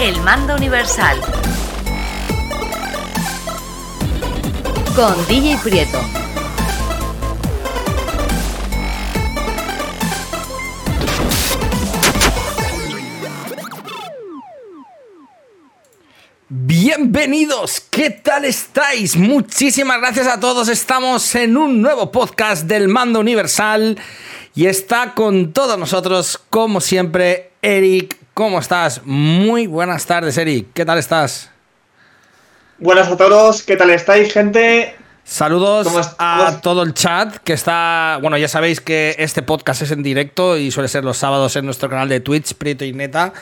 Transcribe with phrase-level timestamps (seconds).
[0.00, 1.20] El mando universal.
[4.96, 5.98] Con DJ Prieto.
[16.48, 19.16] Bienvenidos, ¿qué tal estáis?
[19.16, 20.68] Muchísimas gracias a todos.
[20.68, 23.98] Estamos en un nuevo podcast del Mando Universal
[24.54, 28.16] y está con todos nosotros, como siempre, Eric.
[28.34, 29.02] ¿Cómo estás?
[29.04, 30.68] Muy buenas tardes, Eric.
[30.72, 31.50] ¿Qué tal estás?
[32.78, 34.94] Buenas a todos, ¿qué tal estáis, gente?
[35.24, 38.18] Saludos ¿Cómo es- a todo el chat que está.
[38.20, 41.64] Bueno, ya sabéis que este podcast es en directo y suele ser los sábados en
[41.64, 43.32] nuestro canal de Twitch, Prieto y Neta.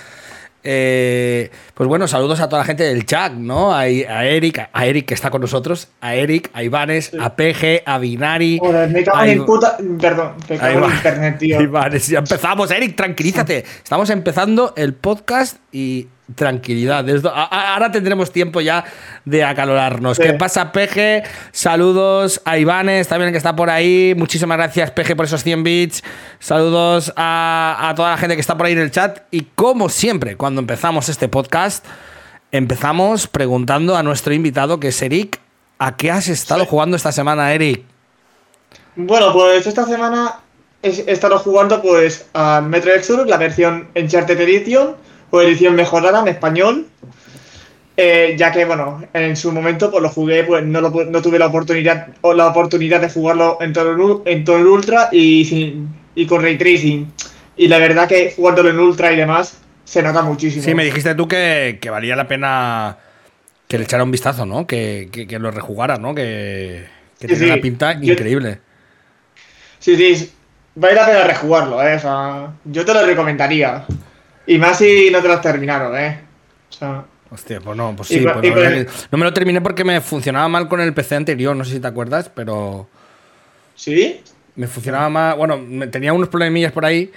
[0.62, 3.73] Eh, pues bueno, saludos a toda la gente del chat, ¿no?
[3.73, 7.82] A, a Eric, a Eric que está con nosotros, a Eric, a Ivanes, a PG,
[7.87, 8.59] a Binari.
[8.60, 9.77] Joder, me cago en puta.
[10.01, 11.60] Perdón, me cago en internet, tío.
[11.62, 13.65] Ivanes, ya empezamos, Eric, tranquilízate.
[13.82, 17.04] Estamos empezando el podcast y tranquilidad.
[17.32, 18.84] Ahora tendremos tiempo ya
[19.24, 20.16] de acalorarnos.
[20.16, 20.23] Sí.
[20.23, 21.24] ¿Qué pasa, PG?
[21.52, 24.14] Saludos a Ivanes, también que está por ahí.
[24.16, 26.02] Muchísimas gracias, PG, por esos 100 bits.
[26.38, 29.20] Saludos a, a toda la gente que está por ahí en el chat.
[29.30, 31.84] Y como siempre, cuando empezamos este podcast,
[32.52, 35.40] empezamos preguntando a nuestro invitado, que es Eric,
[35.78, 37.84] ¿a qué has estado jugando esta semana, Eric?
[38.96, 40.40] Bueno, pues esta semana
[40.82, 44.96] he estado jugando pues a Metro Exodus, la versión Uncharted Edition
[45.30, 46.86] o edición mejorada en español.
[47.96, 51.38] Eh, ya que, bueno, en su momento pues lo jugué, pues no, lo no tuve
[51.38, 55.45] la oportunidad o la oportunidad de jugarlo en todo el, en todo el Ultra y,
[55.45, 57.12] sin- y con Ray Tracing.
[57.56, 60.62] Y la verdad que jugándolo en Ultra y demás se nota muchísimo.
[60.64, 62.96] Sí, me dijiste tú que, que valía la pena
[63.68, 64.66] que le echara un vistazo, ¿no?
[64.66, 66.14] Que, que- que lo rejugara, ¿no?
[66.14, 66.86] Que,
[67.20, 67.44] Sí, tiene sí.
[67.44, 68.60] una pinta Yo- increíble.
[69.78, 70.32] Sí, sí,
[70.75, 71.97] vale la pena rejugarlo, ¿eh?
[71.97, 73.84] O sea, yo te lo recomendaría.
[74.53, 76.19] Y más si no te lo has terminado, ¿eh?
[76.70, 78.19] O sea, Hostia, pues no, pues sí.
[78.19, 81.54] pues el- que no me lo terminé porque me funcionaba mal con el PC anterior,
[81.54, 82.88] no sé si te acuerdas, pero
[83.76, 84.20] ¿sí?
[84.56, 85.36] me funcionaba mal.
[85.36, 87.12] Bueno, me- tenía unos problemillas por ahí.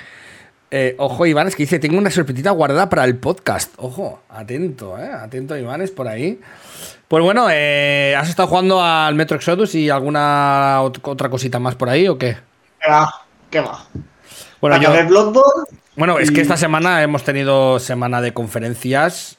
[0.69, 3.73] Eh, ojo, Iván, es que dice, tengo una sorpresita guardada para el podcast.
[3.77, 5.09] Ojo, atento, ¿eh?
[5.11, 6.39] Atento, Iván, es por ahí.
[7.07, 11.73] Pues bueno, eh, ¿has estado jugando al Metro Exodus y alguna ot- otra cosita más
[11.75, 12.37] por ahí o qué?
[12.79, 13.11] ¿Qué va?
[13.49, 13.85] ¿Qué va?
[14.69, 15.63] Bueno, yo, Bloodborne.
[15.97, 19.37] Bueno, es que esta semana hemos tenido semana de conferencias.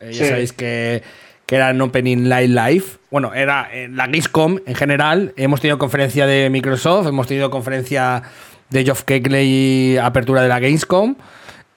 [0.00, 0.30] Eh, ya Sí.
[0.30, 1.02] sabéis que,
[1.44, 2.84] que era en Opening Live Live.
[3.10, 5.34] Bueno, era en la Gamescom en general.
[5.36, 8.22] Hemos tenido conferencia de Microsoft, hemos tenido conferencia
[8.70, 11.16] de Geoff Keighley, apertura de la Gamescom.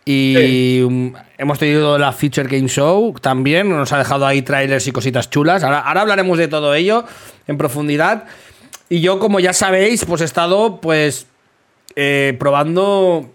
[0.06, 3.68] Y um, hemos tenido la Feature Game Show también.
[3.70, 5.64] Nos ha dejado ahí trailers y cositas chulas.
[5.66, 7.04] Ahora, ahora hablaremos de todo ello
[7.46, 8.24] en profundidad.
[8.88, 11.28] Y yo, como ya sabéis, pues he estado pues
[11.96, 13.32] eh, probando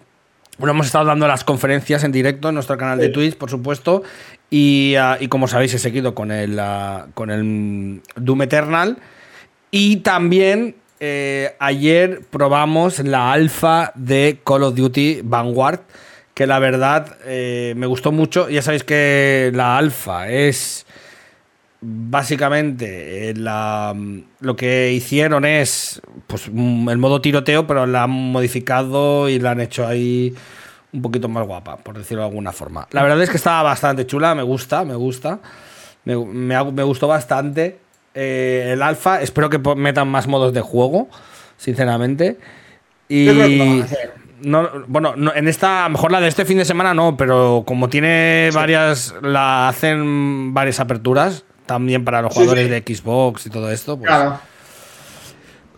[0.59, 3.13] bueno, hemos estado dando las conferencias en directo en nuestro canal de Sí.
[3.13, 4.03] Twitch, por supuesto.
[4.51, 8.99] Y, ah, y como sabéis, he seguido con el, ah, con el Doom Eternal.
[9.71, 15.81] Y también eh, ayer probamos la alfa de Call of Duty Vanguard.
[16.35, 18.51] Que la verdad eh, me gustó mucho.
[18.51, 20.85] Ya sabéis que la alfa es
[21.81, 23.95] básicamente eh, la-
[24.41, 29.53] lo que hicieron es pues mm, el modo tiroteo, pero la han modificado y la
[29.53, 30.35] han hecho ahí
[30.93, 32.87] un poquito más guapa, por decirlo de alguna forma.
[32.91, 35.41] La verdad es que estaba bastante chula, me gusta, me gusta.
[36.05, 37.79] Me, me gustó bastante
[38.15, 39.21] eh, el alfa.
[39.21, 41.09] Espero que metan más modos de juego,
[41.57, 42.39] sinceramente.
[43.09, 43.27] Y.
[43.27, 44.15] Yo creo que lo van a hacer.
[44.43, 47.17] No, bueno, no, en esta, a lo mejor la de este fin de semana no,
[47.19, 52.71] pero como tiene varias, la hacen varias aperturas, también para los jugadores sí.
[52.71, 53.97] de Xbox y todo esto.
[53.97, 54.41] pues- Claro.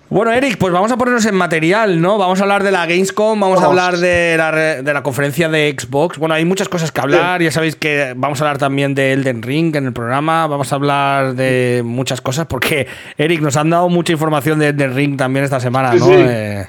[0.08, 2.18] Bueno, Eric, pues vamos a ponernos en material, ¿no?
[2.18, 5.74] Vamos a hablar de la Gamescom, vamos a hablar de la, de la conferencia de
[5.78, 6.18] Xbox.
[6.18, 9.42] Bueno, hay muchas cosas que hablar, ya sabéis que vamos a hablar también de Elden
[9.42, 12.86] Ring en el programa, vamos a hablar de muchas cosas, porque,
[13.16, 16.10] Eric, nos han dado mucha información de Elden Ring también esta semana, ¿no?
[16.10, 16.68] Eh,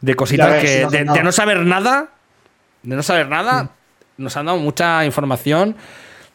[0.00, 2.08] de cositas ves, que, no de, no saber nada,
[2.82, 3.70] de no saber nada,
[4.16, 5.76] nos han dado mucha información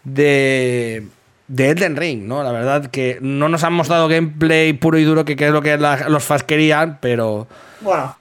[0.06, 1.06] de,
[1.48, 2.42] de Elden Ring, ¿no?
[2.44, 5.62] La verdad que no nos han mostrado gameplay puro y duro, que, que es lo
[5.62, 7.48] que la- los fans querían, pero,
[7.82, 8.16] Bueno,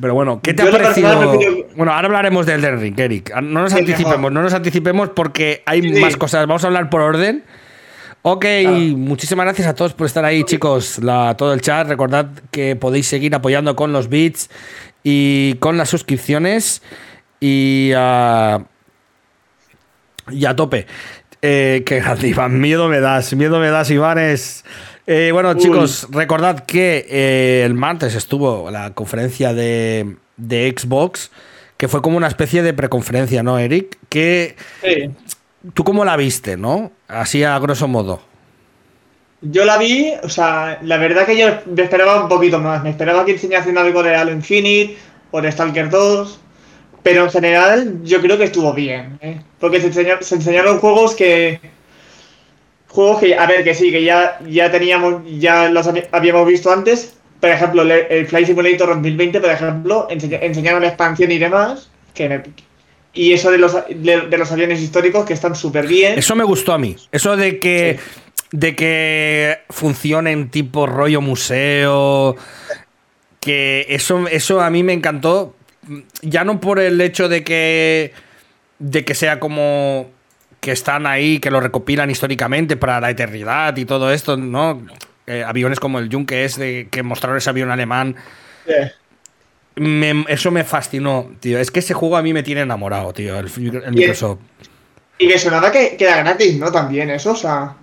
[0.00, 1.30] pero bueno, ¿qué te Yo ha parecido?
[1.30, 3.32] prefiero- Bueno, ahora hablaremos de Elden Ring, Eric.
[3.34, 4.32] Ah, No nos Sí, anticipemos, mejor.
[4.32, 6.00] no nos anticipemos porque hay Sí.
[6.00, 6.46] más cosas.
[6.46, 7.42] Vamos a hablar por orden.
[8.24, 8.76] Ok, Claro.
[8.98, 10.98] muchísimas gracias a todos por estar ahí, chicos.
[11.00, 11.88] La, todo el chat.
[11.88, 14.48] Recordad que podéis seguir apoyando con los bits
[15.02, 16.82] y con las suscripciones.
[17.40, 18.60] Y, ah,
[20.30, 20.86] y a tope.
[21.42, 22.60] Eh, que grande, Iván.
[22.60, 24.18] Miedo me das, miedo me das, Iván.
[24.18, 24.64] Es.
[25.06, 25.56] Eh, bueno, Uy.
[25.58, 31.32] chicos, recordad que eh, el martes estuvo la conferencia de, de Xbox,
[31.76, 33.98] que fue como una especie de preconferencia, ¿no, Eric?
[34.08, 35.10] Que, Sí.
[35.74, 36.90] ¿Tú cómo la viste, no?
[37.06, 38.20] Así a grosso modo.
[39.42, 42.82] Yo la vi, o sea, la verdad que yo me esperaba un poquito más.
[42.82, 44.96] Me esperaba que enseñasen algo de Halo Infinite
[45.32, 46.40] o de Stalker 2.
[47.02, 49.18] Pero en general yo creo que estuvo bien.
[49.22, 49.40] ¿eh?
[49.58, 51.60] Porque se, enseña- se enseñaron juegos que...
[52.88, 57.14] Juegos que, a ver, que sí, que ya, ya teníamos, ya los habíamos visto antes.
[57.40, 61.90] Por ejemplo, el, Flight Simulator 2020, por ejemplo, enseña- enseñaron la expansión y demás.
[62.14, 62.42] Que me-
[63.14, 66.18] y eso de los, de, de los aviones históricos que están súper bien.
[66.18, 66.96] Eso me gustó a mí.
[67.10, 67.98] Eso de que,
[68.52, 72.36] de que funcionen tipo rollo museo.
[73.40, 75.56] Que eso, eso a mí me encantó.
[76.22, 78.12] Ya no por el hecho de que.
[78.78, 80.10] de que sea como.
[80.60, 84.80] que están ahí, que lo recopilan históricamente para la eternidad y todo esto, ¿no?
[85.26, 88.16] Eh, aviones como el Junke es de que mostraron ese avión alemán.
[88.66, 88.90] Eh,
[89.76, 91.58] Me- eso me fascinó, tío.
[91.58, 93.38] Es que ese juego a mí me tiene enamorado, tío.
[93.38, 93.46] El,
[93.84, 94.40] el Microsoft.
[95.18, 96.70] Y que sonaba que, que era gratis, ¿no?
[96.72, 97.74] También eso, o sea...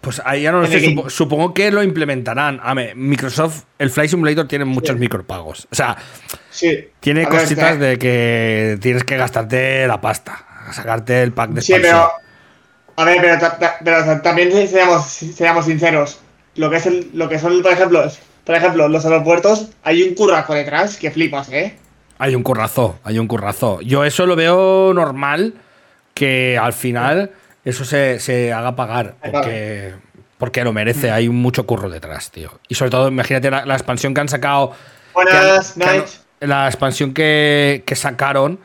[0.00, 0.96] Pues ahí ya no lo sé.
[1.08, 2.58] supongo que lo implementarán.
[2.62, 5.00] A ver, Microsoft, el Flight Simulator tiene muchos Sí.
[5.00, 5.68] micropagos.
[5.70, 5.96] O sea,
[6.50, 6.88] Sí.
[7.00, 10.46] tiene ver, cositas de que tienes que gastarte la pasta.
[10.72, 12.08] Sacarte el pack de Sí, expansión.
[12.08, 12.30] pero.
[12.96, 16.20] A ver, pero, ta- ta- pero también seamos, seamos sinceros.
[16.56, 18.02] Lo que es el, lo que son, por ejemplo,
[18.44, 21.76] por ejemplo, los aeropuertos, hay un curraco detrás que flipas, ¿eh?
[22.18, 23.80] Hay un currazo, hay un currazo.
[23.82, 25.54] Yo eso lo veo normal
[26.14, 27.30] que al final
[27.64, 29.16] eso se, se haga pagar.
[29.22, 29.92] Porque,
[30.38, 31.10] porque lo merece.
[31.10, 32.58] Hay mucho curro detrás, tío.
[32.68, 34.72] Y sobre todo, imagínate la, la expansión que han sacado.
[35.14, 36.08] Buenas, que han- que han- Night.
[36.40, 38.58] la expansión que, que sacaron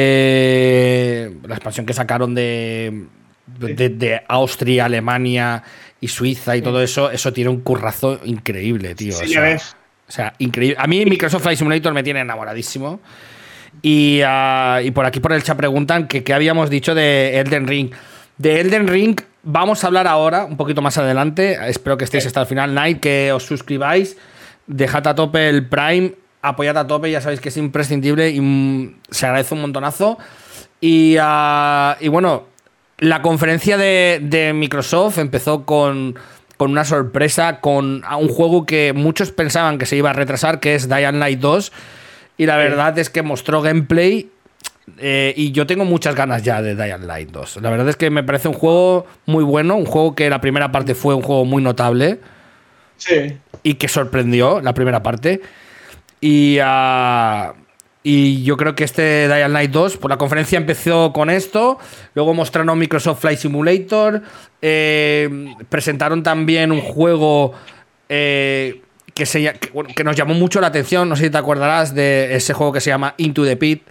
[0.00, 1.36] de.
[1.46, 3.04] La expansión que sacaron de.
[3.46, 5.62] De, de Austria, Alemania
[6.00, 9.12] y Suiza y todo eso, eso tiene un currazo increíble, tío.
[9.12, 9.76] Sí, o sea, ves.
[10.08, 10.76] o sea, increíble.
[10.80, 13.00] A mí Microsoft Flight Simulator me tiene enamoradísimo.
[13.82, 17.66] Y, ah, y por aquí por el chat preguntan que qué habíamos dicho de Elden
[17.66, 17.90] Ring.
[18.38, 21.58] De Elden Ring vamos a hablar ahora, un poquito más adelante.
[21.68, 24.16] Espero que estéis hasta el final, Night, que os suscribáis.
[24.66, 26.12] Dejad a tope el Prime,
[26.42, 30.18] apoyad a tope, ya sabéis que es imprescindible y mm, se agradece un montonazo.
[30.80, 32.44] Y, ah, y bueno,
[32.98, 36.16] la conferencia de, de Microsoft empezó con,
[36.56, 40.74] con una sorpresa, con un juego que muchos pensaban que se iba a retrasar, que
[40.74, 41.72] es Dying Light 2.
[42.36, 44.30] Y la verdad es que mostró gameplay
[44.98, 47.58] eh, y yo tengo muchas ganas ya de Dying Light 2.
[47.62, 50.70] La verdad es que me parece un juego muy bueno, un juego que la primera
[50.70, 52.20] parte fue un juego muy notable
[52.98, 53.36] Sí.
[53.62, 55.40] y que sorprendió la primera parte.
[56.20, 57.54] Y, ah,
[58.02, 61.78] y yo creo que este Dying Light 2, por la conferencia empezó con esto,
[62.14, 64.22] luego mostraron Microsoft Flight Simulator,
[64.62, 67.52] eh, presentaron también un juego
[68.08, 68.80] eh,
[69.16, 71.92] que, se, que, bueno, que nos llamó mucho la atención, no sé si te acordarás
[71.92, 73.82] de ese juego que se llama Into the Pit,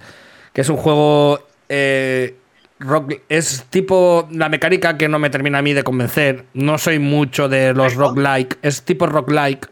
[0.54, 1.45] que es un juego...
[1.68, 2.36] eh,
[2.77, 6.44] rock, es tipo la mecánica que no me termina a mí de convencer.
[6.54, 8.57] No soy mucho de los roguelike.
[8.62, 9.69] Es tipo roguelike.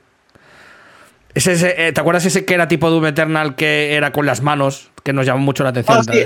[1.34, 4.42] Es ese, eh, ¿Te acuerdas ese que era tipo Doom Eternal que era con las
[4.42, 4.90] manos?
[5.04, 5.98] Que nos llamó mucho la atención.
[6.00, 6.24] Ah, sí.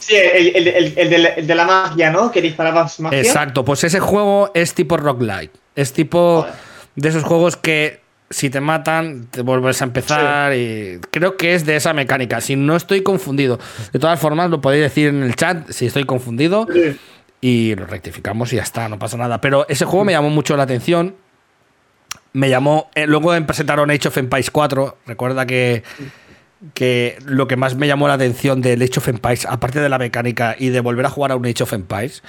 [0.00, 2.32] Sí, el, el, el, el de la, el de la magia, ¿no?
[2.32, 3.18] Que disparabas magia.
[3.20, 5.52] Exacto, pues ese juego es tipo roguelike.
[5.76, 6.44] Es tipo
[6.96, 7.99] de esos juegos que
[8.30, 10.54] si te matan, te vuelves a empezar.
[10.54, 12.40] Y creo que es de esa mecánica.
[12.40, 13.58] Si no estoy confundido.
[13.92, 16.66] De todas formas, lo podéis decir en el chat si estoy confundido.
[16.72, 16.96] Sí.
[17.42, 19.40] y lo rectificamos y ya está, no pasa nada.
[19.40, 21.16] Pero ese juego me llamó mucho la atención.
[22.32, 22.88] Me llamó.
[22.94, 24.98] eh, luego presentaron Age of Empires 4.
[25.06, 25.82] Recuerda que,
[26.74, 29.98] que lo que más me llamó la atención del Age of Empires, aparte de la
[29.98, 32.22] mecánica y de volver a jugar a un Age of Empires,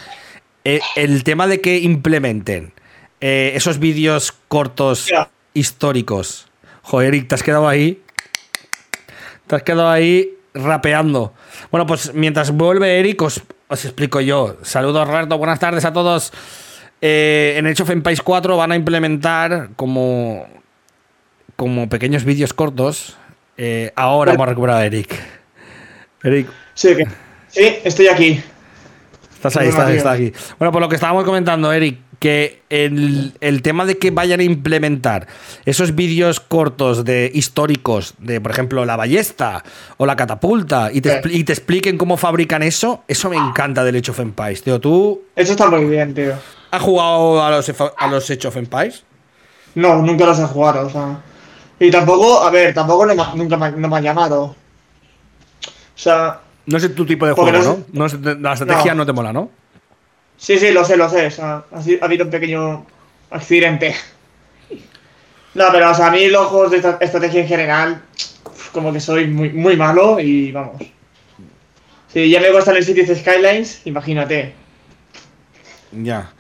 [0.64, 2.74] eh, el tema de que implementen
[3.20, 5.08] eh, esos vídeos cortos.
[5.54, 6.48] Históricos.
[6.84, 8.02] Joder, Eric, te has quedado ahí.
[9.48, 11.34] Te has quedado ahí rapeando.
[11.72, 14.58] Bueno, pues mientras vuelve Eric, os, os explico yo.
[14.64, 15.38] Saludos, Roberto.
[15.38, 16.32] Buenas tardes a todos.
[17.02, 20.48] Eh, en Age of Empires 4 van a implementar como,
[21.56, 23.18] como pequeños vídeos cortos.
[23.58, 25.14] Eh, ahora hemos recuperado a Eric.
[26.24, 27.08] Eric, Sí, que-
[27.50, 28.42] sí, estoy aquí.
[29.42, 30.32] Estás ahí, estás, estás aquí.
[30.60, 34.44] Bueno, por lo que estábamos comentando, Eric, que el, el tema de que vayan a
[34.44, 35.26] implementar
[35.66, 39.64] esos vídeos cortos de históricos de, por ejemplo, la ballesta
[39.98, 41.30] o la catapulta y te, Sí.
[41.40, 44.80] y te expliquen cómo fabrican eso, eso me encanta del Age of Empires, tío.
[44.80, 46.34] ¿Tú Eso está muy bien, tío.
[46.70, 47.68] has jugado a los,
[47.98, 49.04] a los Age of Empires?
[49.74, 51.20] No, nunca los he jugado, o sea.
[51.80, 54.44] Y tampoco, a ver, tampoco nunca me, no me han llamado.
[54.44, 54.56] O
[55.96, 59.00] sea, No es tu tipo de Porque juego, no la estrategia no.
[59.00, 59.06] No.
[59.06, 59.50] te mola, ¿no?
[60.38, 61.28] sí, sí, lo sé, lo sé.
[61.28, 62.86] O sea, ha, habido un pequeño
[63.30, 63.96] accidente.
[65.54, 68.02] No, pero o sea, a mí los juegos de esta- estrategia en general
[68.72, 70.82] como que soy muy, muy malo y vamos.
[72.08, 74.54] Si ya me gustan el Cities Skylines, imagínate.
[75.92, 76.32] Ya.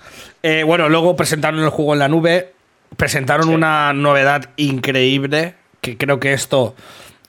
[0.43, 2.53] Eh, bueno, luego presentaron el juego en la nube.
[2.97, 5.55] Presentaron una novedad increíble.
[5.81, 6.75] Que creo que esto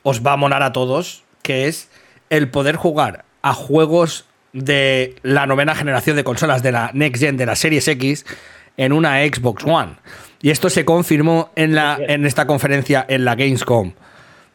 [0.03, 1.23] os va a molar a todos.
[1.43, 1.89] Que es
[2.33, 4.25] el poder jugar a juegos
[4.55, 8.25] de la novena generación de consolas de la Next Gen, de la Series X,
[8.79, 9.97] en una Xbox One.
[10.41, 13.93] Y esto se confirmó en, la, en esta conferencia en la Gamescom.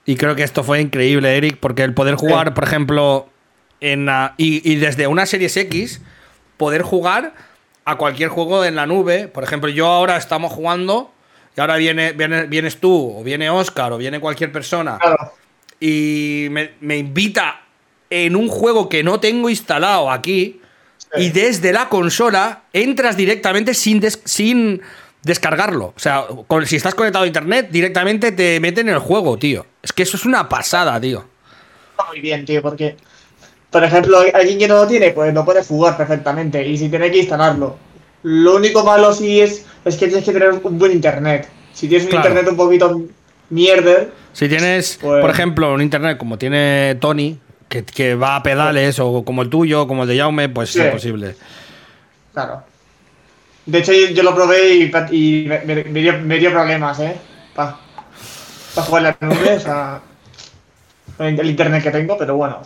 [0.05, 3.29] Y creo que esto fue increíble, Eric, porque el poder jugar, por ejemplo,
[3.79, 6.01] en la, y, desde una Series X,
[6.57, 7.36] poder jugar
[7.86, 9.27] a cualquier juego en la nube.
[9.27, 11.12] Por ejemplo, yo ahora estamos jugando
[11.55, 14.98] y ahora viene, vienes tú, o viene Oscar, o viene cualquier persona.
[15.79, 17.66] Y me, me invita
[18.09, 20.61] en un juego que no tengo instalado aquí
[21.15, 24.81] y desde la consola entras directamente sin, sin
[25.23, 25.93] descargarlo.
[25.95, 26.25] O sea,
[26.65, 29.65] si estás conectado a internet, directamente te meten en el juego, tío.
[29.81, 31.25] Es que eso es una pasada, tío.
[32.09, 32.95] Muy bien, tío, porque,
[33.71, 37.11] por ejemplo, alguien que no lo tiene, pues lo puede jugar perfectamente y si tiene
[37.11, 37.77] que instalarlo.
[38.23, 41.47] Lo único malo sí es, es que tienes que tener un buen internet.
[41.73, 43.01] Si tienes un internet un poquito
[43.49, 44.11] mierder.
[44.33, 47.37] Si tienes, por pues ejemplo, un internet como tiene Tony,
[47.67, 51.36] que, va a pedales o como el tuyo, como el de Jaume, pues es posible.
[52.33, 52.63] Claro.
[53.65, 54.75] De hecho, yo, lo probé
[55.12, 57.17] y, me, dio, problemas, ¿eh?
[57.53, 57.77] Para
[58.75, 60.01] jugar la nube, o sea,
[61.19, 62.62] el internet que tengo, pero bueno.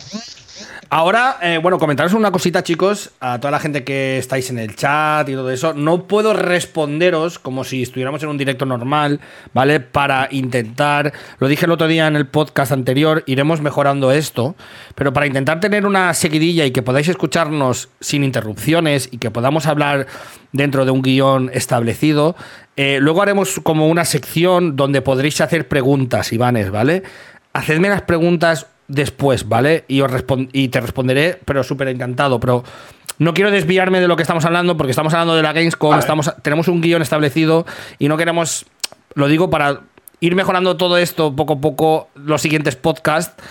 [0.90, 4.76] Ahora, eh, bueno, comentaros una cosita, chicos, a toda la gente que estáis en el
[4.76, 5.72] chat y todo eso.
[5.72, 9.20] No puedo responderos como si estuviéramos en un directo normal,
[9.54, 9.80] ¿vale?
[9.80, 14.54] Para intentar, lo dije el otro día en el podcast anterior, iremos mejorando esto,
[14.94, 19.64] pero para intentar tener una seguidilla y que podáis escucharnos sin interrupciones y que podamos
[19.66, 20.06] hablar
[20.52, 22.36] dentro de un guion establecido,
[22.76, 27.02] eh, luego haremos como una sección donde podréis hacer preguntas, Ivanes, ¿vale?
[27.54, 29.84] Hacedme las preguntas después, ¿vale?
[29.88, 30.10] Y, os
[30.52, 32.38] y te responderé, pero súper encantado.
[32.38, 32.62] Pero
[33.18, 36.32] no quiero desviarme de lo que estamos hablando, porque estamos hablando de la Gamescom, estamos,
[36.42, 37.66] tenemos un guion establecido
[37.98, 38.66] y no queremos,
[39.14, 39.80] lo digo para
[40.20, 43.42] ir mejorando todo esto poco a poco, los siguientes podcasts.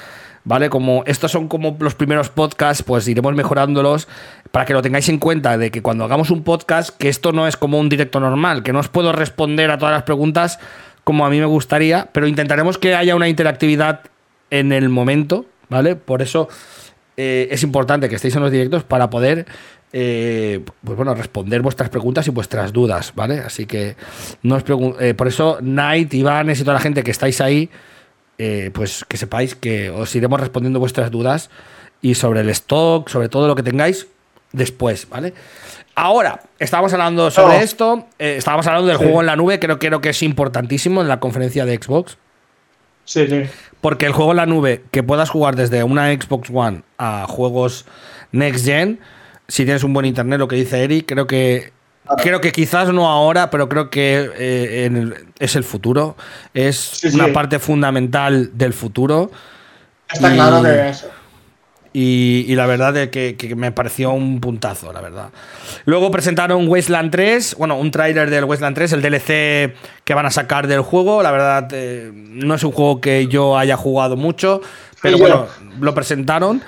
[0.43, 0.71] ¿Vale?
[0.71, 4.07] Como estos son como los primeros podcasts, pues iremos mejorándolos
[4.49, 7.45] para que lo tengáis en cuenta de que cuando hagamos un podcast, que esto no
[7.45, 10.57] es como un directo normal, que no os puedo responder a todas las preguntas
[11.03, 14.01] como a mí me gustaría, pero intentaremos que haya una interactividad
[14.51, 15.95] en el momento, ¿vale?
[15.95, 16.47] Por eso
[17.17, 19.47] eh, es importante que estéis en los directos para poder
[19.93, 23.39] eh, pues bueno, responder vuestras preguntas y vuestras dudas, ¿vale?
[23.39, 23.95] Así que
[24.43, 24.63] no os
[24.99, 27.69] eh, por eso Night, Ivanes y toda la gente que estáis ahí,
[28.73, 31.51] pues que sepáis que os iremos respondiendo vuestras dudas
[32.01, 34.07] y sobre el stock, sobre todo lo que tengáis
[34.51, 35.35] después, ¿vale?
[35.93, 37.61] Ahora, estábamos hablando sobre oh.
[37.61, 41.19] esto, estábamos hablando del juego en la nube, creo, creo que es importantísimo en la
[41.19, 42.17] conferencia de Xbox.
[43.11, 43.43] Sí, sí.
[43.81, 47.85] Porque el juego en la nube, que puedas jugar desde una Xbox One a juegos
[48.31, 48.99] Next Gen,
[49.47, 51.73] si tienes un buen internet, lo que dice Eric, creo que
[52.17, 56.17] Creo que quizás no ahora, pero creo que eh, es el futuro.
[56.53, 59.31] Es una parte fundamental del futuro.
[60.11, 61.05] Está claro que es.
[61.93, 65.29] Y, la verdad es que, me pareció un puntazo, la verdad.
[65.85, 69.73] Luego presentaron Wasteland 3, bueno, un trailer del Wasteland 3, el DLC
[70.05, 71.21] que van a sacar del juego.
[71.21, 74.61] La verdad, eh, no es un juego que yo haya jugado mucho,
[75.01, 75.47] pero bueno,
[75.81, 76.61] lo presentaron.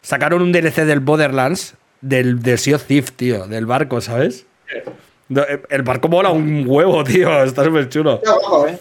[0.00, 4.46] Sacaron un DLC del Borderlands, del, del Sea of Thief, tío, del barco, ¿sabes?
[5.68, 8.22] El barco mola un huevo, tío, está súper chulo.
[8.68, 8.78] Eh.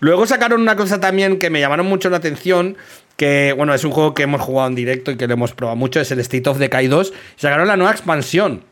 [0.00, 2.76] Luego sacaron una cosa también que me llamaron mucho la atención,
[3.16, 5.76] que bueno, es un juego que hemos jugado en directo y que lo hemos probado
[5.76, 7.12] mucho, es el State of Decay 2.
[7.36, 8.64] Sacaron la nueva expansión,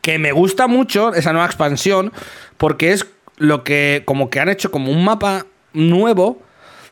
[0.00, 2.12] que me gusta mucho esa nueva expansión,
[2.56, 6.42] porque es lo que como que han hecho como un mapa nuevo,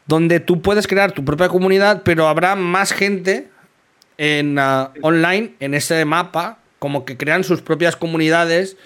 [0.06, 3.48] donde tú puedes crear tu propia comunidad, pero habrá más gente
[4.18, 8.76] en uh, online en ese mapa, como que crean sus propias comunidades,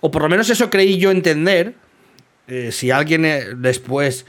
[0.00, 1.74] o por lo menos eso creí yo entender.
[2.46, 4.26] Eh, si alguien eh, después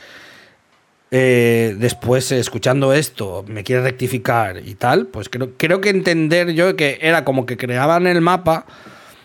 [1.11, 6.75] eh, después escuchando esto me quiere rectificar y tal, pues creo, creo que entender yo
[6.75, 8.65] que era como que creaban el mapa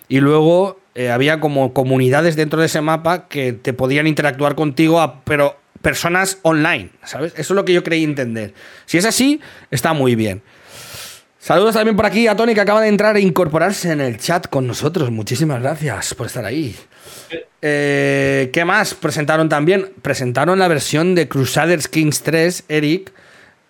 [0.09, 5.23] y luego eh, había como comunidades dentro de ese mapa que te podían interactuar contigo,
[5.25, 7.33] pero personas online, ¿sabes?
[7.37, 8.53] Eso es lo que yo creí entender.
[8.87, 10.43] Si es así, está muy bien.
[11.41, 14.47] Saludos también por aquí a Tony que acaba de entrar e incorporarse en el chat
[14.47, 15.11] con nosotros.
[15.11, 16.77] Muchísimas gracias por estar ahí.
[17.63, 19.91] Eh, ¿Qué más presentaron también?
[20.03, 23.13] Presentaron la versión de Crusaders Kings 3, Eric,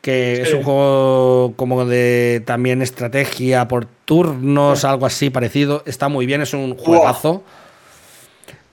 [0.01, 5.85] que es un juego como de también estrategia por turnos, algo así parecido.
[5.87, 7.45] Está muy bien, es un juegazo.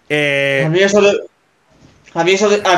[0.10, 1.20] Eh, a, mí eso de,
[2.16, 2.32] a, mí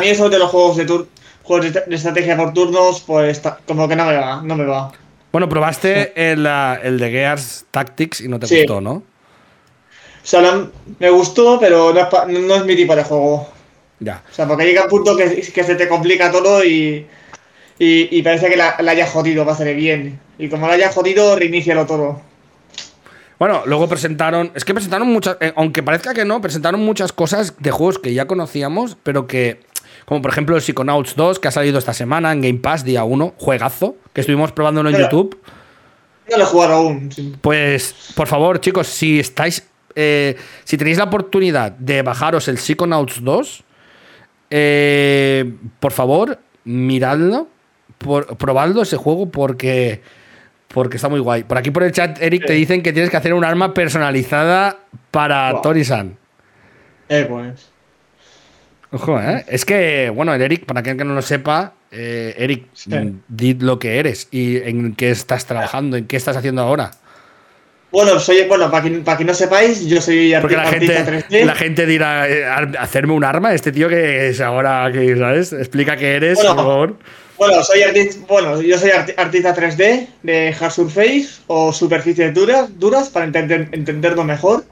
[0.09, 1.05] eso de, los juegos de,
[1.43, 4.91] juegos de estrategia por turnos, pues como que no me va, no me va.
[5.31, 9.03] Bueno, probaste el, el de Gears Tactics y no te gustó, ¿no?
[10.23, 10.67] O sea,
[10.99, 13.47] me gustó, pero no es, mi tipo de juego.
[13.99, 14.23] Ya.
[14.29, 17.07] O sea, porque llega un punto que, se te complica todo y,
[17.77, 20.19] y, parece que la, haya jodido para hacer bien.
[20.37, 22.21] Y como la haya jodido, reinicialo todo.
[23.39, 24.51] Bueno, luego presentaron.
[24.53, 25.37] Es que presentaron muchas.
[25.39, 29.61] Eh, aunque parezca que no, presentaron muchas cosas de juegos que ya conocíamos, pero que.
[30.09, 33.03] Como por ejemplo el Psychonauts 2, que ha salido esta semana en Game Pass, día
[33.03, 33.35] 1.
[33.37, 35.39] Juegazo, que estuvimos probándolo en YouTube.
[36.31, 37.11] No lo he jugado aún.
[37.41, 39.69] Pues, por favor, chicos, si estáis.
[39.93, 43.63] Eh, si tenéis la oportunidad de bajaros el Psychonauts 2,
[44.49, 47.47] eh, por favor, miradlo.
[47.99, 50.01] Por, probadlo ese juego porque
[50.69, 51.43] porque está muy guay.
[51.43, 54.79] Por aquí por el chat, Eric, te dicen que tienes que hacer un arma personalizada
[55.11, 55.61] para wow.
[55.61, 56.17] Tori-san.
[57.09, 57.69] Eh, pues.
[58.91, 59.45] Ojo, ¿eh?
[59.47, 63.53] Es que, bueno, el Eric, para quien que no lo sepa, eh, Eric, mm, di
[63.53, 66.91] lo que eres y en qué estás trabajando, en qué estás haciendo ahora.
[67.91, 71.45] Bueno, soy, bueno, para que, para que no sepáis, yo soy artista, la gente, 3D.
[71.45, 72.45] La gente dirá, eh,
[72.79, 73.53] ¿hacerme un arma?
[73.53, 75.53] Este tío que es ahora, que, ¿sabes?
[75.53, 76.95] Explica qué eres, por favor.
[77.37, 83.09] Bueno, soy artista, bueno, yo soy artista 3D de hard surface o superficies duras, duras
[83.09, 84.65] para entender, entenderlo mejor.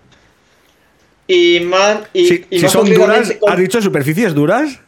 [1.28, 2.00] Y más.
[2.14, 4.80] Y, y si son duras, ¿has dicho superficies duras?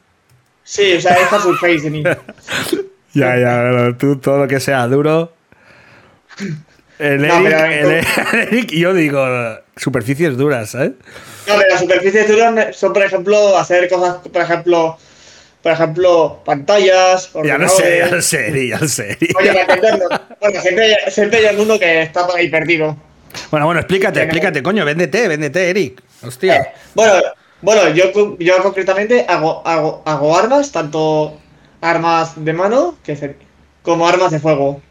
[0.64, 2.04] Sí, o sea, es hard surface de mí.
[3.14, 5.34] ya, ya, tú todo lo que sea duro.
[7.00, 9.26] El Eric, y yo digo
[9.78, 10.92] superficies duras, ¿sabes?
[11.48, 14.98] No, pero las superficies duras son, por ejemplo, hacer cosas, por ejemplo,
[15.64, 17.32] por ejemplo, pantallas.
[17.44, 19.18] Ya lo sé, ya lo sé, ya lo sé.
[19.40, 20.08] Oye, para entenderlo.
[20.40, 22.96] Bueno, siempre, siempre hay alguno que está por ahí perdido.
[23.52, 26.02] Bueno, bueno, explícate, explícate, coño, véndete, véndete, Eric.
[26.22, 26.56] Hostia.
[26.56, 27.14] Eh, bueno,
[27.62, 31.38] bueno yo, yo concretamente hago, hago, hago armas, tanto
[31.82, 33.36] armas de mano que
[33.82, 34.82] como armas de fuego.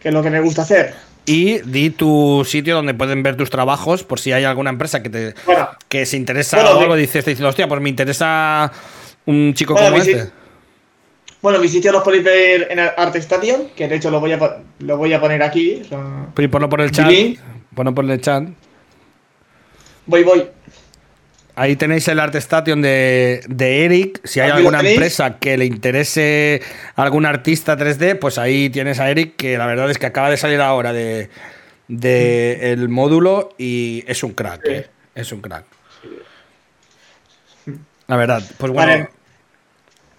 [0.00, 0.94] Que es lo que me gusta hacer.
[1.24, 5.10] Y di tu sitio donde pueden ver tus trabajos por si hay alguna empresa que
[5.10, 5.34] te
[5.88, 8.70] que se interesa o algo, dices, te hostia, pues me interesa
[9.24, 10.30] un chico como este.
[11.46, 14.96] Bueno, mi sitio lo podéis ver en ArtStation, que de hecho lo voy a, lo
[14.96, 15.80] voy a poner aquí.
[15.92, 17.08] O ponlo por el chat.
[17.72, 18.48] Ponlo por el chat.
[20.06, 20.48] Voy, voy.
[21.54, 24.22] Ahí tenéis el ArtStation de, de Eric.
[24.24, 26.62] Si hay alguna empresa que le interese
[26.96, 30.38] algún artista 3D, pues ahí tienes a Eric, que la verdad es que acaba de
[30.38, 31.30] salir ahora de,
[32.60, 34.66] el módulo y es un crack.
[34.66, 34.86] Eh.
[35.14, 35.64] Es un crack.
[38.08, 39.15] La verdad, pues bueno.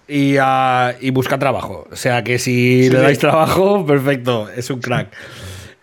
[0.07, 1.87] Y, ah, y, busca trabajo.
[1.91, 5.09] O sea que si le dais trabajo, perfecto, es un crack.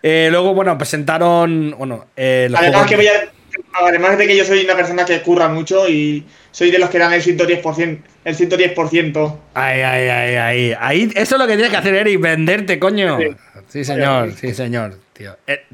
[0.02, 1.74] Eh, luego, bueno, presentaron.
[1.76, 3.34] Bueno, el Además, que voy a
[3.82, 6.98] además de que yo soy una persona que curra mucho y soy de los que
[6.98, 7.98] dan el 110%.
[8.24, 9.38] El 110%.
[9.54, 10.76] Ay, ay, ay, ay.
[10.78, 13.18] Ahí, eso es lo que tienes que hacer, Eric, venderte, coño.
[13.68, 14.98] Sí, señor, sí, señor.
[15.12, 15.36] Tío.
[15.46, 15.64] Eh,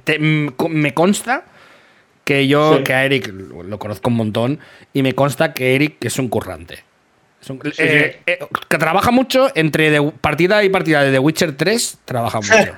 [0.69, 1.45] me consta
[2.25, 4.61] que yo, que a Eric lo conozco un montón,
[4.93, 6.90] y me consta que Eric es un currante.
[7.79, 12.73] Eh, eh, que trabaja mucho entre partida y partida de The Witcher 3, trabaja mucho.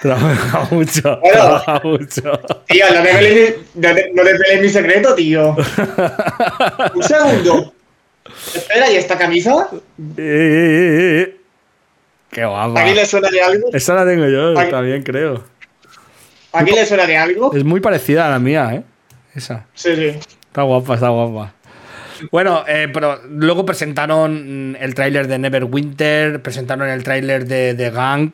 [0.00, 1.20] Trabaja mucho.
[1.32, 2.40] trabaja mucho.
[2.66, 3.56] Tío, no te pelees,
[4.14, 5.56] no mi secreto, tío.
[6.94, 7.74] Un segundo.
[8.54, 9.68] Espera, ¿y esta camisa?
[10.16, 11.36] Qué
[12.44, 12.80] guapa.
[12.80, 13.68] ¿A quién le suena de algo?
[13.72, 15.44] Esa la tengo yo, también creo.
[16.52, 17.52] ¿A quién le suena de algo?
[17.54, 18.82] Es muy parecida a la mía, ¿eh?
[19.34, 19.66] Esa.
[19.74, 20.18] Sí, sí.
[20.46, 21.52] Está guapa, está guapa.
[22.30, 28.30] Bueno, eh, pero luego presentaron el tráiler de Neverwinter, presentaron el tráiler de, de Gang.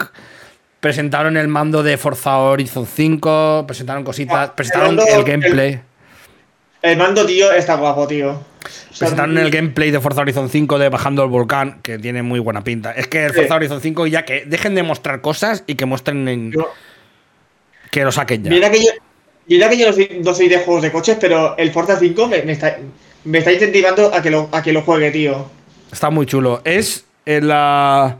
[0.81, 5.81] Presentaron el mando de Forza Horizon 5, presentaron cositas, ah, presentaron el, gameplay.
[6.83, 8.41] El, mando, tío, está guapo, tío.
[8.97, 12.63] Presentaron el gameplay de Forza Horizon 5 de Bajando el Volcán, que tiene muy buena
[12.63, 12.93] pinta.
[12.93, 16.53] Es que el Forza Horizon 5 ya que dejen de mostrar cosas y que muestren
[17.91, 18.51] que lo saquen ya.
[18.51, 18.91] Mira que yo,
[19.47, 19.87] mira que yo
[20.23, 22.79] no soy, de juegos de coches, pero el Forza 5 me, está,
[23.27, 25.47] me está incentivando a que, lo, a que lo juegue, tío.
[25.93, 26.63] Está muy chulo.
[26.65, 28.17] Es la...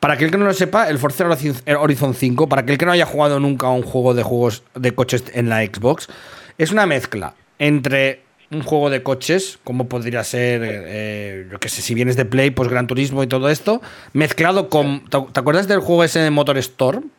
[0.00, 3.06] Para aquel que no lo sepa, el Forza Horizon 5, para aquel que no haya
[3.06, 6.08] jugado nunca a un juego de juegos de coches en la Xbox,
[6.58, 11.80] es una mezcla entre un juego de coches, como podría ser, eh, yo qué sé,
[11.80, 13.80] si vienes de Play, pues Gran Turismo y todo esto,
[14.12, 15.08] mezclado con.
[15.08, 17.10] ¿Te acuerdas del juego ese de Motor Storm?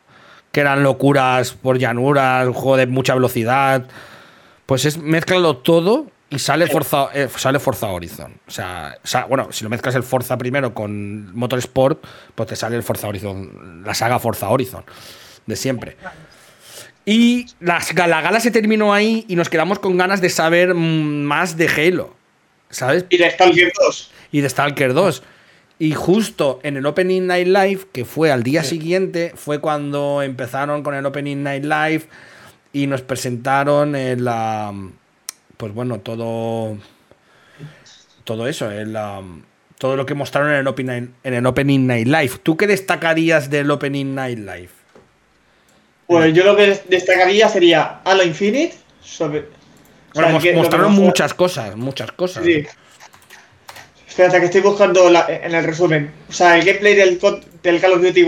[0.52, 3.88] Que eran locuras por llanuras, un juego de mucha velocidad.
[4.64, 8.34] Pues es mezclado todo y sale Forza, eh, sale Forza Horizon.
[8.46, 12.82] O sea, bueno, si lo mezclas el Forza primero con Motorsport, pues te sale el
[12.82, 14.84] Forza Horizon, la saga Forza Horizon,
[15.46, 15.96] de siempre.
[17.04, 21.56] Y la, la gala se terminó ahí y nos quedamos con ganas de saber más
[21.56, 22.16] de Halo.
[22.68, 23.06] ¿Sabes?
[23.08, 24.10] Y de Stalker 2.
[24.32, 25.22] Y de Stalker 2.
[25.78, 30.82] Y justo en el Opening Night Live, que fue al día siguiente, fue cuando empezaron
[30.82, 32.06] con el Opening Night Live
[32.72, 34.72] y nos presentaron el, la
[35.56, 36.76] pues bueno, todo
[38.24, 38.96] todo eso, el,
[39.78, 42.32] todo lo que mostraron en el, opening, en el Opening Night Live.
[42.42, 44.70] ¿Tú qué destacarías del Opening Night Live?
[46.06, 48.74] Pues yo lo que destacaría sería Halo Infinite.
[49.00, 49.46] Sobre,
[50.14, 52.44] bueno, mostraron muchas cosas, muchas cosas.
[52.44, 52.66] Sí.
[54.08, 56.10] Espérate, que estoy buscando en el resumen.
[56.28, 57.20] O sea, el gameplay del,
[57.62, 58.26] del Call of Duty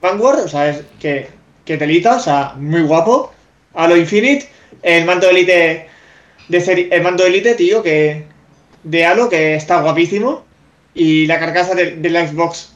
[0.00, 1.28] Vanguard, o sea, es que,
[1.64, 3.34] que telita, o sea, muy guapo.
[3.74, 4.48] Halo Infinite,
[4.82, 5.88] el mando Elite
[6.48, 8.24] de serie, el mando Elite, tío, que
[8.82, 10.44] de Halo, que está guapísimo.
[10.94, 12.72] Y la carcasa de, la Xbox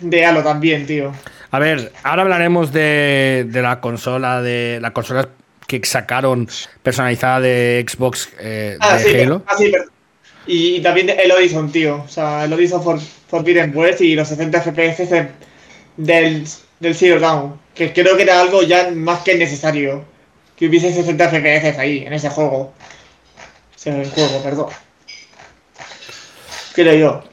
[0.00, 1.12] de Halo también, tío.
[1.50, 5.28] A ver, ahora hablaremos de, la consola, de la consola
[5.66, 6.48] que sacaron
[6.82, 9.42] personalizada de Xbox eh, ah, de Halo.
[9.46, 9.72] Ah, sí,
[10.46, 12.02] y, también el Horizon, tío.
[12.04, 12.98] O sea, el Horizon for,
[13.28, 15.28] Forbidden West y los 60 FPS
[15.96, 16.44] del,
[16.80, 17.60] del Zero Dawn.
[17.74, 20.04] Que creo que era algo ya más que necesario.
[20.62, 22.72] Que hubiese 60 FPS ahí, en ese juego.
[23.74, 24.66] Ese juego, perdón.
[26.72, 27.24] Creo yo.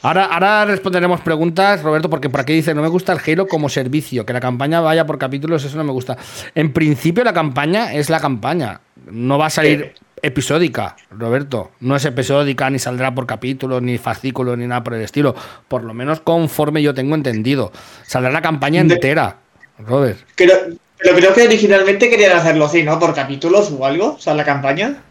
[0.00, 3.68] Ahora, ahora responderemos preguntas, Roberto, porque por aquí dice, no me gusta el Halo como
[3.68, 6.16] servicio, que la campaña vaya por capítulos, eso no me gusta.
[6.54, 11.72] En principio la campaña es la campaña, no va a salir episódica, Roberto.
[11.80, 15.34] No es episódica, ni saldrá por capítulos, ni fascículos, ni nada por el estilo.
[15.68, 17.72] Por lo menos conforme yo tengo entendido.
[18.06, 19.36] Saldrá la campaña entera,
[19.78, 20.18] Robert.
[20.34, 20.54] Pero,
[21.02, 22.98] pero creo que originalmente querían hacerlo así, ¿no?
[22.98, 25.02] Por capítulos o algo, o sea, la campaña.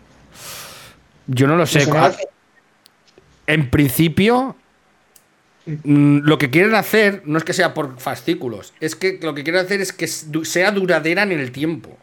[1.27, 1.85] Yo no lo sé
[3.47, 4.55] en principio,
[5.65, 9.43] mm, lo que quieren hacer no es que sea por fascículos, es que lo que
[9.43, 11.97] quieren hacer es que sea duradera en el tiempo.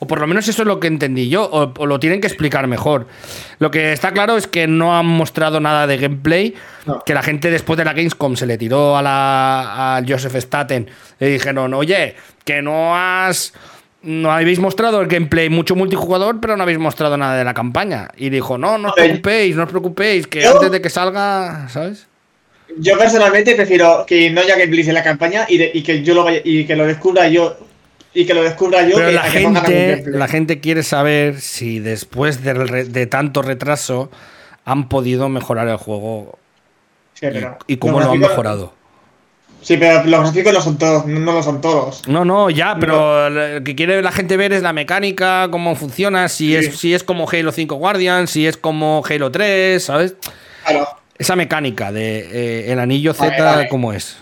[0.00, 2.66] O por lo menos eso es lo que entendí yo, o, lo tienen que explicar
[2.66, 3.06] mejor.
[3.58, 6.54] Lo que está claro es que no han mostrado nada de gameplay,
[7.06, 10.90] que la gente después de la Gamescom se le tiró a, la, a Joseph Staten
[11.20, 13.52] y dijeron, oye, que no has
[14.04, 18.08] no habéis mostrado el gameplay mucho multijugador, pero no habéis mostrado nada de la campaña.
[18.16, 22.06] Y dijo, no, no os preocupéis, no os preocupéis, que antes de que salga, ¿sabes?
[22.76, 26.40] Yo personalmente prefiero que no haya gameplay en la campaña y, que yo lo vaya,
[26.44, 27.56] y que lo descubra yo
[28.12, 28.96] y que lo descubra yo.
[28.96, 34.10] Pero la, gente, la gente quiere saber si después de, tanto retraso
[34.64, 36.38] han podido mejorar el juego
[37.66, 38.72] y, cómo lo han mejorado.
[39.64, 42.06] Sí, pero los gráficos no son todos, no lo son todos.
[42.06, 46.28] No, no, ya, pero lo que quiere la gente ver es la mecánica, cómo funciona,
[46.28, 50.16] si es si es como Halo 5 Guardian, si es como Halo 3, ¿sabes?
[50.66, 50.86] Claro.
[51.18, 54.18] Esa mecánica de eh, el anillo Z, ¿cómo es?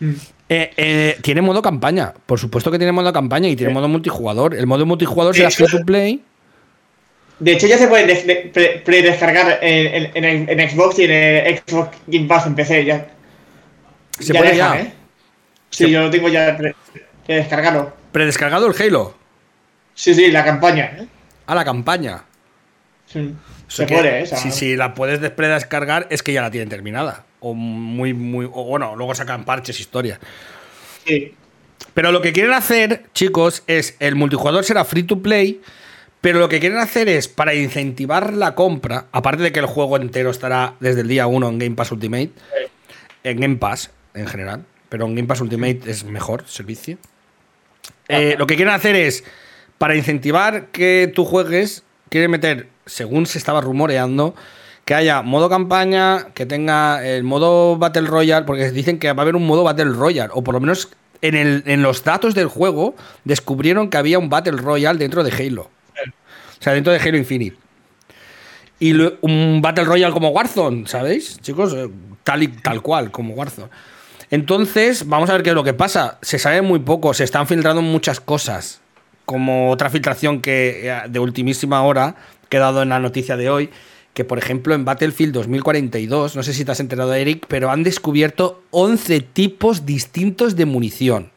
[0.00, 0.12] Mm.
[0.50, 4.54] Eh, eh, tiene modo campaña, por supuesto que tiene modo campaña y tiene modo multijugador.
[4.54, 6.22] El modo multijugador será free to play.
[7.38, 8.52] De hecho, ya se puede
[8.84, 12.84] pre-descargar en, en, Xbox y en Xbox Game Pass en PC.
[12.84, 13.15] Ya.
[14.18, 14.80] Se puede ya.
[14.80, 14.92] ¿eh?
[15.70, 16.56] Sí, yo lo tengo ya
[17.26, 17.96] predescargado.
[18.12, 19.16] ¿Predescargado el Halo?
[19.94, 20.84] Sí, sí, la campaña.
[20.98, 21.06] ¿eh?
[21.46, 22.24] Ah, la campaña.
[23.06, 23.34] Sí.
[23.68, 24.26] Se puede, ¿eh?
[24.26, 27.24] Si, la puedes predescargar, es que ya la tienen terminada.
[27.40, 28.46] O muy, muy.
[28.46, 30.18] O bueno, luego sacan parches, historias.
[31.04, 31.34] Sí.
[31.94, 35.60] Pero lo que quieren hacer, chicos, es el multijugador será free to play.
[36.20, 39.96] Pero lo que quieren hacer es, para incentivar la compra, aparte de que el juego
[39.96, 42.30] entero estará desde el día 1 en Game Pass Ultimate,
[43.22, 46.98] en Game Pass, en general, pero en Game Pass Ultimate es mejor servicio.
[48.08, 49.24] Eh, lo que quieren hacer es,
[49.78, 54.34] para incentivar que tú juegues, quieren meter, según se estaba rumoreando,
[54.84, 59.24] que haya modo campaña, que tenga el modo Battle Royale, porque dicen que va a
[59.24, 60.90] haber un modo Battle Royale, o por lo menos
[61.22, 65.32] en, el, en los datos del juego descubrieron que había un Battle Royale dentro de
[65.32, 65.70] Halo.
[66.58, 67.56] O sea, dentro de Halo Infinite.
[68.78, 71.40] Y un Battle Royale como Warzone, ¿sabéis?
[71.40, 71.88] Chicos, eh,
[72.24, 73.68] tal y tal cual, como Warzone.
[74.30, 76.18] Entonces, vamos a ver qué es lo que pasa.
[76.22, 78.80] Se sabe muy poco, se están filtrando muchas cosas.
[79.24, 82.16] Como otra filtración que eh, de ultimísima hora,
[82.48, 83.70] que he dado en la noticia de hoy,
[84.14, 87.82] que por ejemplo en Battlefield 2042, no sé si te has enterado, Eric, pero han
[87.82, 91.30] descubierto 11 tipos distintos de munición.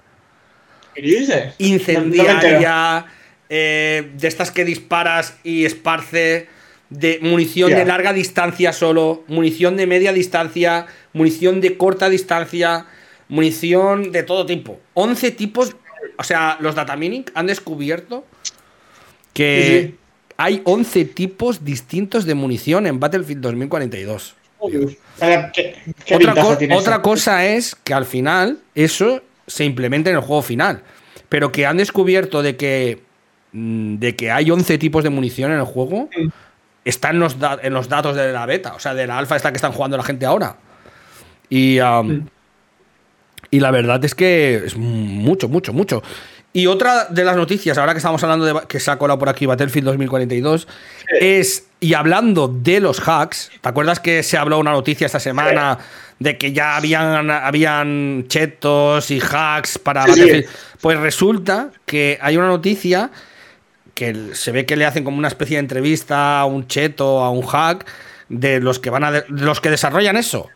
[0.96, 1.56] ¿Qué dices?
[1.58, 3.06] Incendiaria,
[3.50, 6.48] eh, de estas que disparas y esparce,
[6.90, 12.88] de munición de larga distancia solo, munición de media distancia, munición de corta distancia,
[13.28, 14.80] munición de todo tipo.
[14.96, 15.76] 11 tipos,
[16.18, 18.26] o sea, los Datamining han descubierto
[19.34, 19.96] que
[20.38, 24.36] hay 11 tipos distintos de munición en Battlefield 2042.
[26.72, 30.82] otra, cosa es que al final eso se implementa en el juego final,
[31.30, 33.02] pero que han descubierto de que,
[33.54, 36.10] mm, de que hay 11 tipos de munición en el juego
[36.90, 39.52] está en los, en los datos de la beta, o sea, de la alfa esta
[39.52, 40.56] que están jugando la gente ahora.
[41.50, 41.80] Y,
[43.52, 46.04] y la verdad es que es mucho, mucho, mucho.
[46.52, 49.30] Y otra de las noticias, ahora que estamos hablando de que se ha colado por
[49.30, 50.68] aquí Battlefield 2042,
[51.20, 55.78] es, y hablando de los hacks, ¿te acuerdas que se habló una noticia esta semana
[56.18, 60.48] de que ya habían, habían chetos y hacks para Battlefield?
[60.82, 63.12] Pues resulta que hay una noticia
[64.00, 67.32] que se ve que le hacen como una especie de entrevista a un cheto, a
[67.32, 67.86] un hack,
[68.30, 70.48] de los que van a los que desarrollan eso.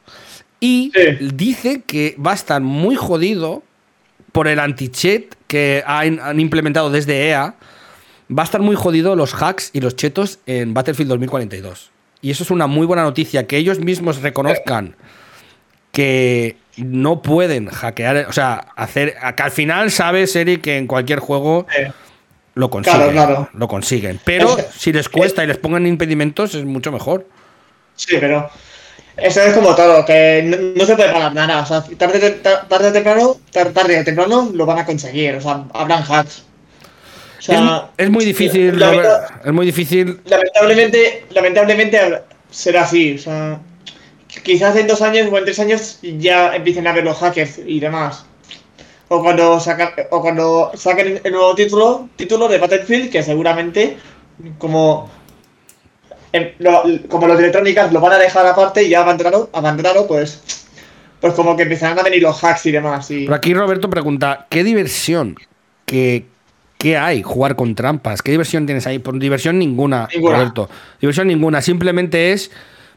[0.62, 3.63] Y dice que va a estar muy jodido
[4.32, 7.56] por el anti-chat que han, implementado desde EA.
[8.32, 11.91] Va a estar muy jodido los hacks y los chetos en Battlefield 2042.
[12.21, 14.95] Y eso es una muy buena noticia, que ellos mismos reconozcan
[15.91, 19.15] que no pueden hackear, o sea, hacer.
[19.36, 21.67] Que al final sabes, Eric, que en cualquier juego
[22.56, 23.16] lo consiguen.
[23.54, 24.20] Lo consiguen.
[24.24, 27.28] Pero si les cuesta y les pongan impedimentos, es mucho mejor.
[27.96, 28.50] Sí, pero
[29.18, 31.62] eso es como todo, que no, se puede pagar nada.
[31.62, 35.36] O sea, tarde, tarde, temprano, tarde o temprano lo van a conseguir.
[35.36, 36.44] O sea, habrán hacks.
[37.98, 38.82] es, muy difícil.
[39.46, 40.20] es muy difícil.
[40.26, 42.00] Lamentablemente, lamentablemente
[42.50, 43.16] será así.
[43.16, 43.60] O sea,
[44.44, 47.80] quizás en dos años o en tres años ya empiecen a ver los hackers y
[47.80, 48.26] demás.
[49.13, 53.95] O cuando, sacan, o cuando saquen el nuevo título, título de Battlefield, que seguramente,
[54.58, 55.08] como
[57.10, 60.41] como los electrónicas lo van a dejar aparte y ya abandonado, abandonado pues,
[61.21, 63.12] pues como que empezarán a venir los hacks y demás.
[63.12, 63.26] Y...
[63.28, 65.36] Por aquí Roberto pregunta, ¿qué diversión?
[65.86, 66.26] ¿Qué,
[66.80, 67.21] ¿Qué hay?
[67.21, 68.23] Jugar con trampas.
[68.23, 68.97] ¿Qué diversión tienes ahí?
[68.97, 70.71] Por diversión ninguna, Roberto.
[70.99, 71.62] Diversión ninguna.
[71.62, 72.49] Simplemente es,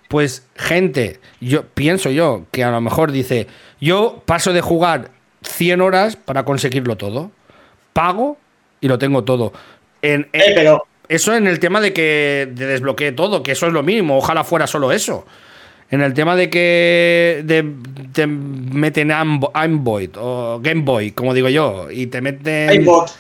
[0.09, 3.49] pues, gente, yo pienso yo, que a lo mejor dice,
[3.83, 5.11] yo paso de jugar
[5.43, 7.31] 100 horas para conseguirlo todo.
[7.93, 8.37] Pago
[8.81, 9.53] y lo tengo todo.
[10.03, 13.73] En, eh, pero eso en el tema de que de desbloquee todo, que eso es
[13.73, 14.19] lo mínimo.
[14.19, 15.27] Ojalá fuera solo eso.
[15.89, 17.45] En el tema de que
[18.13, 22.71] te meten Aimboy o Game Boy, como digo yo, y te meten.
[22.71, 23.11] Linebot.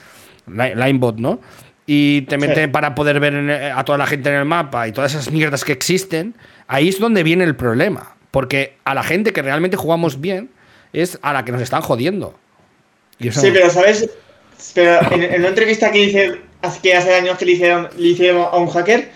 [0.48, 1.40] Linebot, ¿no?
[1.87, 5.14] Y te meten para poder ver a toda la gente en el mapa y todas
[5.14, 6.35] esas mierdas que existen.
[6.66, 8.16] Ahí es donde viene el problema.
[8.33, 10.50] Porque a la gente que realmente jugamos bien
[10.96, 12.35] es a la que nos están jodiendo.
[13.20, 14.09] Sí, pero ¿sabes?
[14.74, 16.40] Pero en, una entrevista que hice
[16.82, 19.11] que hace años que le hicieron, le hicieron a un hacker,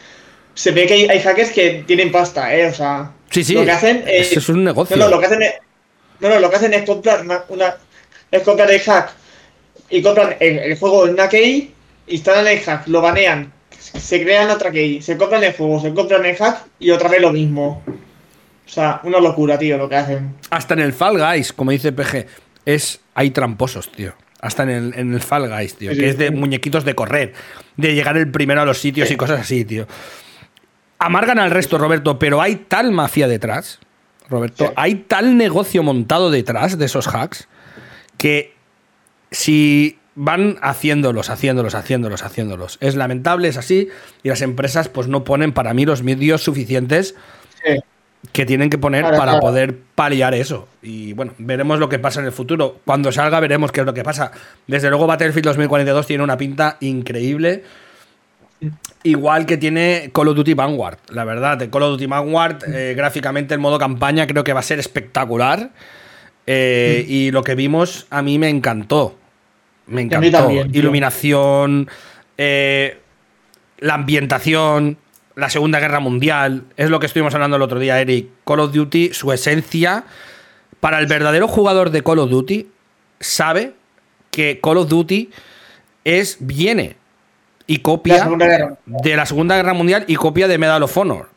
[0.55, 2.67] se ve que hay, hackers que tienen pasta, ¿eh?
[2.67, 4.97] O sea, sí, sí, lo que hacen es, es un negocio.
[4.97, 5.55] No, no, lo que hacen es,
[6.21, 7.77] no, no, lo que hacen es comprar una,
[8.31, 9.13] es comprar el hack
[9.89, 11.73] y compran el, juego en una key,
[12.07, 16.25] instalan el hack, lo banean, se crean otra key, se compran el juego, se compran
[16.27, 17.83] el hack y otra vez lo mismo.
[18.71, 20.37] O sea, una locura, tío, lo que hacen.
[20.51, 22.27] Hasta en el Fall Guys, como dice PG,
[22.65, 24.13] es hay tramposos, tío.
[24.41, 25.91] Hasta en el, en el Fall Guys, tío.
[25.91, 27.33] que es de muñequitos de correr.
[27.77, 29.89] De llegar el primero a los sitios y cosas así, tío.
[31.01, 33.81] Amargan al resto, Roberto, pero hay tal mafia detrás.
[34.29, 37.49] Roberto, hay tal negocio montado detrás de esos hacks
[38.19, 38.55] que
[39.33, 42.79] si van haciéndolos, haciéndolos, haciéndolos, haciéndolos.
[42.81, 43.89] Es lamentable, es así,
[44.23, 47.17] y las empresas pues no ponen para mí los medios suficientes
[48.33, 50.69] que tienen que poner para poder paliar eso.
[50.83, 52.81] Y bueno, veremos lo que pasa en el futuro.
[52.85, 54.31] Cuando salga veremos qué es lo que pasa.
[54.67, 57.65] Desde luego Battlefield 2042 tiene una pinta increíble.
[59.03, 61.59] Igual que tiene Call of Duty Vanguard, la verdad.
[61.71, 65.71] Call of Duty Vanguard, eh, gráficamente el modo campaña creo que va a ser espectacular.
[66.47, 69.17] Eh, y lo que vimos a mí me encantó.
[69.87, 70.51] Me encantó.
[70.51, 71.89] Iluminación,
[72.37, 72.99] eh,
[73.79, 74.99] la ambientación,
[75.37, 78.29] la Segunda Guerra Mundial, es lo que estuvimos hablando el otro día, Eric.
[78.45, 80.05] Call of Duty, su esencia,
[80.81, 82.69] para el verdadero jugador de Call of Duty,
[83.21, 83.75] sabe
[84.31, 85.31] que Call of Duty
[86.05, 86.97] es, viene
[87.67, 88.29] y copia
[88.85, 91.29] de la Segunda Guerra Mundial y copia de Medal of Honor.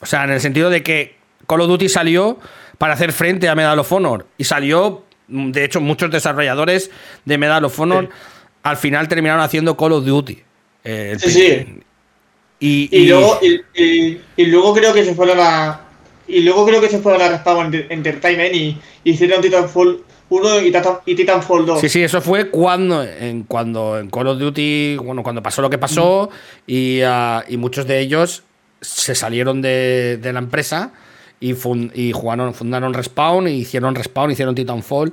[0.00, 2.38] O sea, en el sentido de que Call of Duty salió
[2.76, 6.90] para hacer frente a Medal of Honor y salió, de hecho, muchos desarrolladores
[7.24, 8.10] de Medal of Honor
[8.62, 10.42] al final terminaron haciendo Call of Duty.
[10.84, 11.80] Eh, sí, sí.
[12.60, 15.80] Y, luego, y, luego creo que se fueron a.
[16.26, 20.60] Y luego creo que se fueron a Respawn Entertainment y, hicieron Titanfall 1
[21.06, 21.80] y, Titanfall 2.
[21.80, 25.70] Sí, sí, eso fue cuando en, cuando en Call of Duty, bueno, cuando pasó lo
[25.70, 26.30] que pasó
[26.66, 28.42] y, ah, y muchos de ellos
[28.80, 30.92] se salieron de, de la empresa
[31.40, 31.54] y,
[31.94, 35.12] y jugaron, fundaron Respawn y hicieron Respawn, hicieron Titanfall.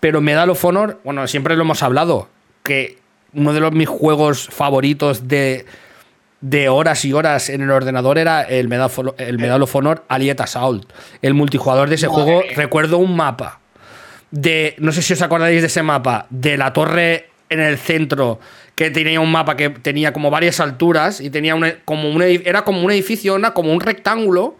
[0.00, 2.28] Pero Medal of Honor, bueno, siempre lo hemos hablado,
[2.62, 2.98] que
[3.32, 5.64] uno de los mis juegos favoritos de
[6.40, 10.40] de horas y horas en el ordenador era el Medal, el Medal of Honor Aliet
[10.40, 10.90] Assault.
[11.22, 13.60] El multijugador de ese juego, recuerdo un mapa
[14.30, 18.40] de, no sé si os acordáis de ese mapa, de la torre en el centro
[18.74, 22.62] que tenía un mapa que tenía como varias alturas y tenía una, como un era
[22.62, 24.56] como un edificio, una, como un rectángulo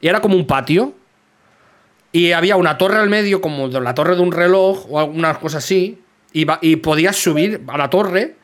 [0.00, 0.94] y era como un patio.
[2.12, 5.64] Y había una torre al medio, como la torre de un reloj o algunas cosas
[5.64, 6.02] así.
[6.32, 8.36] Y, y podías subir a la torre.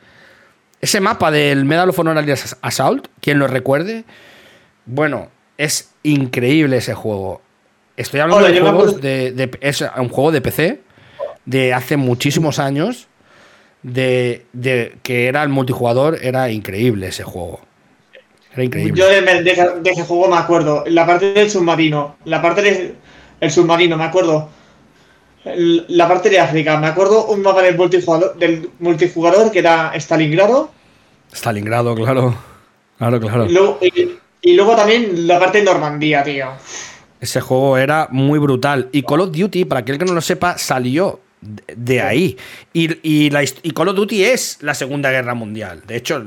[0.79, 2.23] Ese mapa del Medal of Honor
[2.61, 4.05] Assault, quien lo recuerde,
[4.85, 7.41] bueno, es increíble ese juego.
[7.95, 10.81] Estoy hablando de juegos de, Es un juego de PC
[11.45, 13.07] de hace muchísimos años.
[13.83, 14.45] De,
[15.03, 17.61] que era el multijugador, era increíble ese juego.
[18.53, 18.99] Era increíble.
[18.99, 20.83] Yo de, ese juego me acuerdo.
[20.87, 22.17] La parte del submarino.
[22.25, 22.95] La parte
[23.39, 24.49] del submarino, me acuerdo.
[25.55, 26.77] La parte de África.
[26.77, 30.71] Me acuerdo un mapa del multijugador, del multijugador que era Stalingrado.
[31.31, 32.35] Stalingrado, claro.
[32.97, 33.47] Claro, claro.
[34.41, 36.47] Y luego también la parte de Normandía, tío.
[37.19, 38.89] Ese juego era muy brutal.
[38.91, 42.37] Y Call of Duty, para aquel que no lo sepa, salió de ahí.
[42.73, 43.29] Y,
[43.73, 45.81] Call of Duty es la Segunda Guerra Mundial.
[45.85, 46.23] De hecho,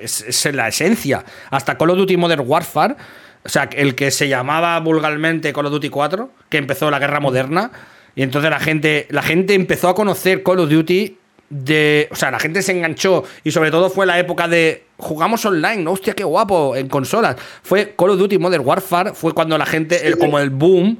[0.00, 1.24] Es, la esencia.
[1.50, 2.96] Hasta Call of Duty Modern Warfare,
[3.44, 7.20] o sea, el que se llamaba vulgarmente Call of Duty 4, que empezó la guerra
[7.20, 7.70] moderna.
[8.14, 11.16] Y entonces la gente, la gente empezó a conocer Call of Duty
[11.48, 12.08] de.
[12.10, 13.24] O sea, la gente se enganchó.
[13.44, 15.92] Y sobre todo fue la época de jugamos online, ¿no?
[15.92, 17.36] Hostia, qué guapo, en consolas.
[17.62, 20.98] Fue Call of Duty Modern Warfare, fue cuando la gente, como el boom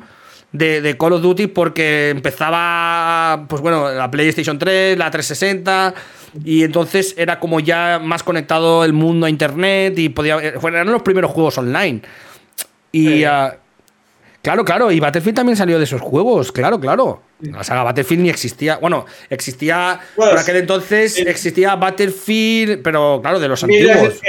[0.52, 5.94] de, Call of Duty, porque empezaba, pues bueno, la PlayStation 3, la 360,
[6.44, 10.38] y entonces era como ya más conectado el mundo a internet y podía.
[10.38, 12.02] Eran los primeros juegos online.
[12.92, 13.24] Y.
[13.24, 13.56] Ah,
[14.42, 17.22] claro, claro, y Battlefield también salió de esos juegos, claro, claro.
[17.40, 18.76] La saga Battlefield ni existía.
[18.76, 20.00] Bueno, existía.
[20.14, 24.20] por aquel entonces existía Battlefield, pero claro, de los antiguos.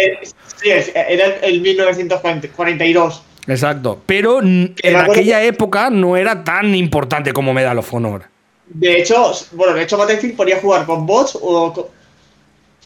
[0.62, 3.24] Sí, era el 1942.
[3.47, 4.00] Exacto.
[4.06, 8.24] Pero en aquella época no era tan importante como Medal of Honor.
[8.67, 11.91] De hecho, bueno, de hecho Battlefield podía jugar con bots o,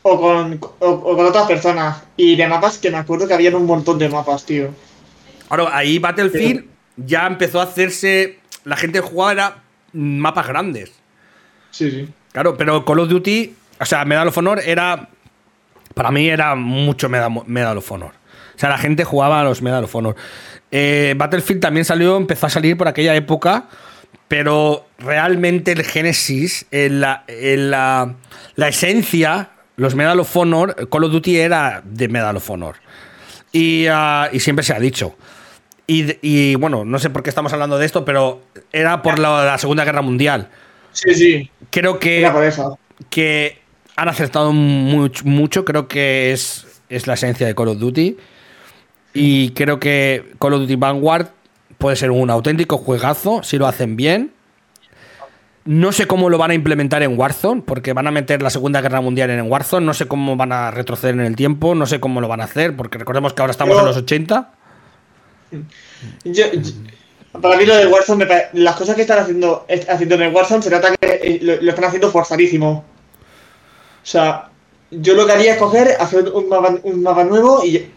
[0.01, 2.01] o, con, con otras personas.
[2.17, 4.69] Y de mapas que me acuerdo que había un montón de mapas, tío.
[5.49, 8.39] Ahora, ahí Battlefield ya empezó a hacerse.
[8.63, 9.57] La gente jugaba era
[9.93, 10.91] mapas grandes.
[11.71, 12.09] Sí, sí.
[12.31, 15.09] Claro, pero Call of Duty, o sea, Medal of Honor era.
[15.93, 18.11] Para mí era mucho Medal, of Honor.
[18.55, 20.15] O sea, la gente jugaba a los Medal of Honor.
[20.71, 23.69] Eh, Battlefield también salió, empezó a salir por aquella época,
[24.27, 31.81] pero realmente el Genesis, la, la, esencia, los Medal of Honor, Call of Duty era
[31.85, 32.75] de Medal of Honor.
[33.53, 35.15] Y, ah, y siempre se ha dicho.
[35.87, 39.85] Y, bueno, no sé por qué estamos hablando de esto, pero era por la, Segunda
[39.85, 40.49] Guerra Mundial.
[40.91, 41.51] Sí, sí.
[41.69, 42.27] Creo que,
[43.09, 43.59] que
[43.95, 48.17] han acertado mucho, creo que es, es la esencia de Call of Duty.
[49.13, 51.27] Y creo que Call of Duty Vanguard
[51.77, 54.31] puede ser un auténtico juegazo si lo hacen bien.
[55.65, 58.81] No sé cómo lo van a implementar en Warzone, porque van a meter la Segunda
[58.81, 59.85] Guerra Mundial en Warzone.
[59.85, 62.45] No sé cómo van a retroceder en el tiempo, no sé cómo lo van a
[62.45, 64.51] hacer, porque recordemos que ahora estamos en los 80
[67.41, 70.69] para mí lo de Warzone, las cosas que están haciendo, haciendo en el Warzone se
[70.69, 72.83] trata que eh, lo, están haciendo forzadísimo.
[74.03, 74.49] O sea,
[74.91, 77.89] yo lo que haría es coger, hacer un mapa, un mapa nuevo y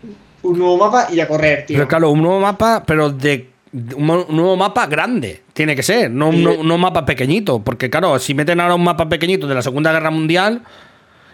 [0.43, 1.77] un nuevo mapa y a correr, tío.
[1.77, 6.29] Pero claro, un nuevo mapa, pero de un nuevo mapa grande, tiene que ser, no,
[6.29, 10.11] un mapa pequeñito, porque claro, si meten ahora un mapa pequeñito de la Segunda Guerra
[10.11, 10.63] Mundial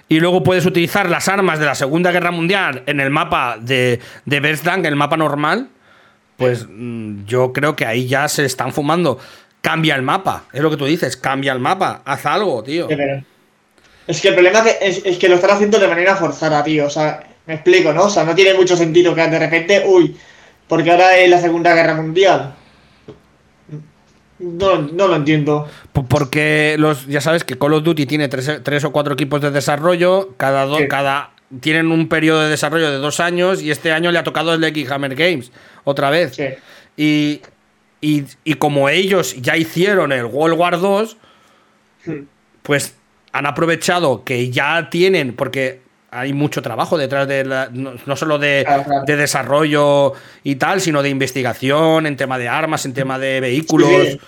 [0.09, 4.01] y luego puedes utilizar las armas de la Segunda Guerra Mundial en el mapa de,
[4.25, 5.69] de el mapa normal,
[6.37, 9.19] pues mm, yo creo que ahí ya se están fumando.
[9.61, 12.89] Cambia el mapa, es lo que tú dices, cambia el mapa, haz algo, tío.
[14.07, 16.87] Es que el problema es, que lo están haciendo de manera forzada, tío.
[16.87, 18.05] O sea, me explico, ¿no?
[18.05, 20.17] O sea, no tiene mucho sentido que de repente, uy,
[20.69, 22.55] porque ahora es la Segunda Guerra Mundial.
[24.39, 25.69] No, no lo entiendo.
[26.09, 30.35] Porque los, ya sabes que Call of Duty tiene tres, o cuatro equipos de desarrollo,
[30.37, 34.25] cada, cada tienen un periodo de desarrollo de dos años y este año le ha
[34.25, 35.51] tocado el X Hammer Games
[35.85, 36.37] otra vez.
[36.97, 37.41] Y,
[38.59, 41.17] como ellos ya hicieron el World War 2,
[42.07, 42.13] hmm.
[42.63, 42.95] pues
[43.33, 48.65] han aprovechado que ya tienen, porque hay mucho trabajo detrás de no, solo de,
[49.07, 50.13] desarrollo
[50.45, 54.19] y tal, sino de investigación en tema de armas, en tema de vehículos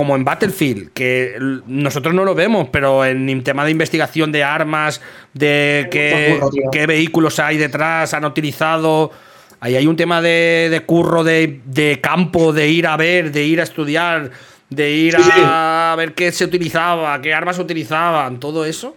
[0.00, 1.36] como en Battlefield, que
[1.66, 5.02] nosotros no lo vemos, pero en tema de investigación de armas,
[5.34, 9.10] de qué, vehículos hay detrás, han utilizado.
[9.60, 13.64] Ahí hay un tema de, curro, de, campo, de ir a ver, de ir a
[13.64, 14.30] estudiar,
[14.70, 18.96] de ir a ver qué se utilizaba, qué armas se utilizaban, todo eso.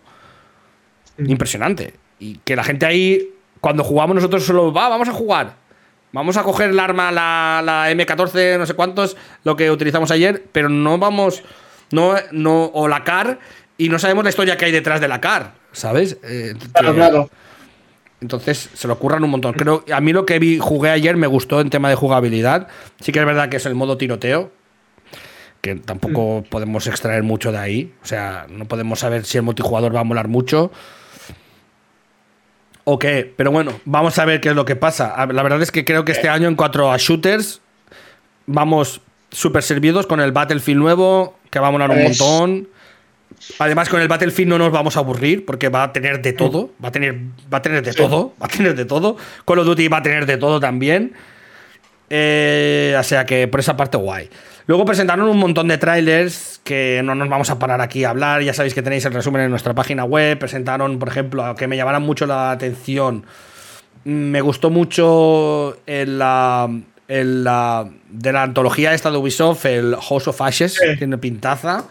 [1.17, 1.95] Impresionante.
[2.17, 3.29] Y que la gente ahí,
[3.59, 5.55] cuando jugamos nosotros solo va, vamos a jugar.
[6.13, 10.69] Vamos a coger el arma, la, M14, no sé cuántos, lo que utilizamos ayer, pero
[10.69, 11.43] no vamos.
[11.91, 13.39] No, no, o la CAR
[13.77, 16.17] y no sabemos la historia que hay detrás de la car, ¿sabes?
[16.23, 17.29] Eh, Claro, que- claro.
[18.21, 19.53] Entonces se lo ocurran un montón.
[19.53, 22.69] Creo, a mí lo que vi, jugué ayer me gustó en tema de jugabilidad.
[23.01, 24.49] Sí que es verdad que es el modo tiroteo,
[25.61, 27.93] que tampoco podemos extraer mucho de ahí.
[28.01, 30.71] O sea, no podemos saber si el multijugador va a molar mucho.
[32.85, 35.13] O qué, pero bueno, vamos a ver qué es lo que pasa.
[35.31, 37.61] La verdad es que creo que este año en cuanto a shooters
[38.45, 38.99] vamos
[39.31, 42.67] súper servidos con el Battlefield nuevo, que va a molar un Es- montón.
[43.59, 46.71] Además, con el Battlefield no nos vamos a aburrir porque va a tener de todo.
[46.83, 47.15] Va a tener,
[47.51, 48.33] va a tener de todo.
[48.41, 49.17] Va a tener de todo.
[49.45, 51.13] Call of Duty va a tener de todo también.
[52.09, 54.29] Eh, o sea que por esa parte guay.
[54.65, 58.41] Luego presentaron un montón de trailers que no nos vamos a parar aquí a hablar.
[58.41, 60.39] Ya sabéis que tenéis el resumen en nuestra página web.
[60.39, 63.25] Presentaron, por ejemplo, que me llamaran mucho la atención.
[64.05, 66.69] Me gustó mucho el, la,
[67.07, 70.97] la- de la antología esta de Ubisoft, el House of Ashes, Sí.
[70.97, 71.83] tiene pintaza.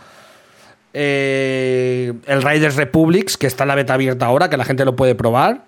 [0.95, 4.95] Eh, el Riders Republics, que está en la beta abierta ahora, que la gente lo
[4.97, 5.63] puede probar.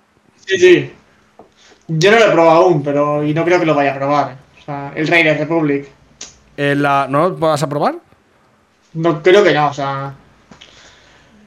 [0.47, 0.93] Sí, sí.
[1.89, 4.37] Yo no lo he probado aún, pero y no creo que lo vaya a probar.
[4.61, 5.89] O sea, el Raider Republic.
[6.57, 7.97] Eh, la- ¿No lo vas a probar?
[8.95, 10.15] No creo que no, o sea.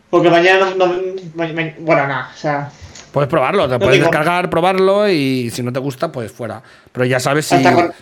[0.09, 0.87] Porque mañana no.
[0.87, 0.93] no-
[1.35, 2.69] ma- ma- bueno, nada, o sea.
[3.11, 6.61] Puedes probarlo, te No puedes descargar, probarlo y si no te gusta, pues fuera.
[6.91, 7.55] Pero ya sabes si.
[7.55, 7.93] ¿Hasta, cuán-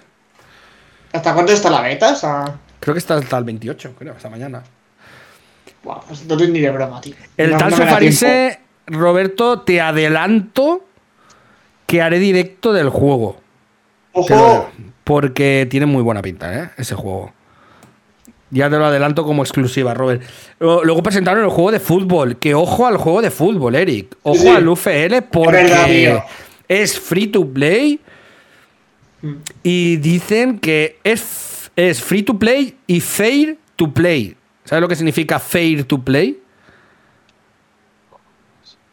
[1.13, 2.11] ¿Hasta cuánto está la beta?
[2.11, 2.55] O sea.
[2.79, 4.61] Creo que está hasta el 28, creo, hasta mañana.
[5.83, 7.15] Buah, pues no ni de broma, tío.
[7.37, 10.85] El No- tal Sofarise, Roberto, te adelanto
[11.87, 13.39] que haré directo del juego.
[14.15, 14.69] Ojo.
[15.03, 16.69] Porque tiene muy buena pinta, ¿eh?
[16.77, 17.33] Ese juego.
[18.49, 20.23] Ya te lo adelanto como exclusiva, Robert.
[20.59, 22.37] Luego presentaron el juego de fútbol.
[22.37, 24.15] Que ojo al juego de fútbol, Eric.
[24.23, 24.47] Ojo Sí.
[24.47, 26.21] al UFL porque
[26.67, 27.99] es free to play.
[29.21, 29.33] Mm.
[29.63, 34.37] Y dicen que es, es free to play y fair to play.
[34.63, 36.39] ¿Sabes lo que significa fair to play?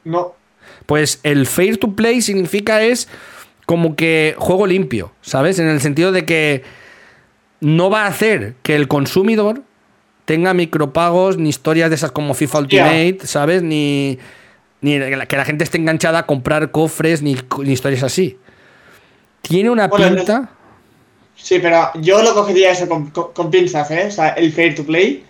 [0.05, 0.35] No.
[0.87, 3.09] Pues el fair to play significa es
[3.73, 5.59] como que juego limpio, ¿sabes?
[5.59, 6.63] En el sentido de que
[7.61, 9.63] no va a hacer que el consumidor
[10.27, 12.59] tenga micropagos ni historias de esas como FIFA.
[12.59, 13.63] Ultimate, ¿sabes?
[13.63, 14.19] Ni,
[14.83, 18.37] ni que la gente esté enganchada a comprar cofres ni, ni historias así.
[19.41, 20.51] Tiene una Bueno, no- pinta.
[21.35, 24.05] Sí, pero yo lo cogería eso con, con- con pinzas, ¿eh?
[24.09, 25.25] O sea, el fair to play.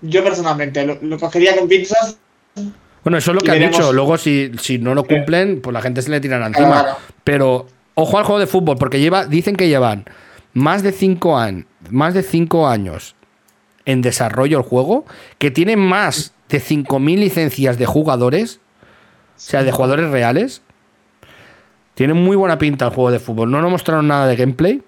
[0.00, 2.18] Yo personalmente lo, lo cogería con pinzas.
[3.06, 3.92] Bueno, eso es lo que han veremos- dicho.
[3.92, 6.82] Luego, si, si no lo cumplen, pues la gente se le tirará encima.
[6.82, 6.96] claro.
[7.22, 10.04] Pero ojo al juego de fútbol, porque lleva, dicen que llevan
[10.54, 13.14] más de 5 años, más de cinco años
[13.84, 15.04] en desarrollo el juego,
[15.38, 18.58] que tiene más de 5.000 licencias de jugadores,
[19.36, 20.62] o sea, de jugadores reales.
[21.94, 23.50] Tiene muy buena pinta el juego de fútbol.
[23.52, 24.82] No nos mostraron nada de gameplay.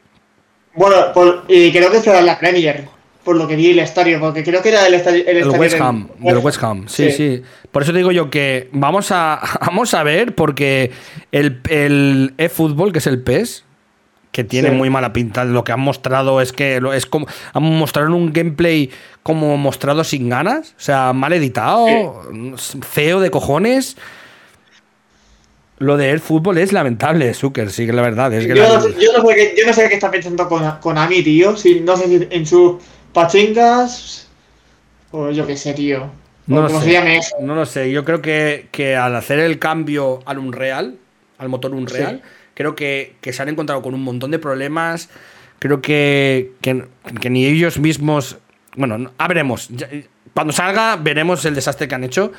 [0.75, 2.89] Bueno, por- y creo que será la Premier,
[3.29, 5.21] por lo que vi el estadio, porque creo que era el estadio.
[5.21, 8.71] El, El estadio West Ham, del West Ham, sí, sí, Por eso digo yo que
[8.73, 10.91] vamos a, vamos a ver, porque
[11.31, 13.65] el, el eFootball, que es el PES,
[14.33, 14.75] que tiene Sí.
[14.77, 18.89] muy mala pinta, lo que han mostrado es que es como han mostrado un gameplay
[19.23, 22.23] como mostrado sin ganas, o sea, mal editado,
[22.81, 23.99] feo de cojones.
[25.81, 28.33] Lo de eFootball es lamentable, Zucker, sí que la verdad.
[28.33, 30.11] Es que Yo, la- no sé, yo, no sé qué, yo no sé qué está
[30.11, 31.57] pensando con, Konami, tío.
[31.57, 32.77] Si, no sé si en sus
[33.23, 34.29] pachingas.
[35.11, 36.11] O yo qué sé, tío.
[36.47, 37.21] No lo sé.
[37.41, 37.65] No lo.
[37.65, 40.97] Yo creo que, que al hacer el cambio al Unreal,
[41.39, 42.23] al motor Unreal,
[42.55, 45.09] creo que, que se han encontrado con un montón de problemas.
[45.59, 46.85] Creo que, que,
[47.21, 48.39] que ni ellos mismos.
[48.77, 49.69] Bueno, no- ah, veremos.
[50.35, 52.33] Cuando salga, veremos el desastre que han hecho.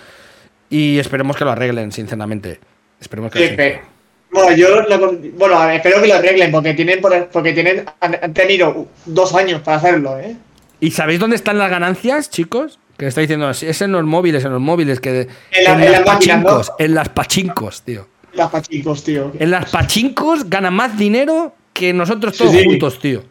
[0.69, 2.59] Y esperemos que lo arreglen, sinceramente.
[3.01, 3.99] Esperemos que Sí, lo.
[4.31, 8.33] Bueno, yo lo- bueno, espero que lo arreglen, porque tienen, por- porque tienen, han, han
[8.33, 10.35] tenido dos años para hacerlo, ¿eh?
[10.79, 12.79] ¿Y sabéis dónde están las ganancias, chicos?
[12.97, 15.91] Que está diciendo, es en los móviles, en los móviles, que En la- en las
[15.91, 16.43] las máquinas, ¿no?
[16.45, 18.07] pachincos, en las pachincos, tío.
[18.33, 19.31] Las pachincos, tío.
[19.39, 22.63] En las pachincos gana más dinero que nosotros todos sí.
[22.65, 23.23] juntos, tío.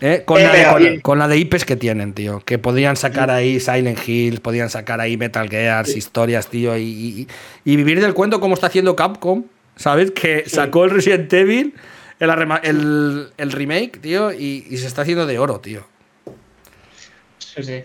[0.00, 0.22] ¿Eh?
[0.24, 1.00] Con, Eh, la de, pero con- bien.
[1.00, 2.40] con la de IPs que tienen, tío.
[2.44, 6.76] Que podrían sacar ahí Silent Hills, podrían sacar ahí Metal Gears, historias, tío.
[6.76, 7.28] Y, y-
[7.64, 9.44] y vivir del cuento como está haciendo Capcom,
[9.74, 10.12] ¿sabes?
[10.12, 11.74] Que sacó el Resident Evil,
[12.20, 15.86] el, arrema- el- el remake, tío, y, y se está haciendo de oro, tío.
[17.38, 17.84] Sí, sí.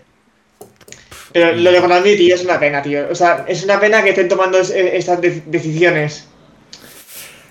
[1.32, 3.08] Pero lo de Konami, tío, es una pena, tío.
[3.10, 6.28] O sea, es una pena que estén tomando es- estas de- decisiones.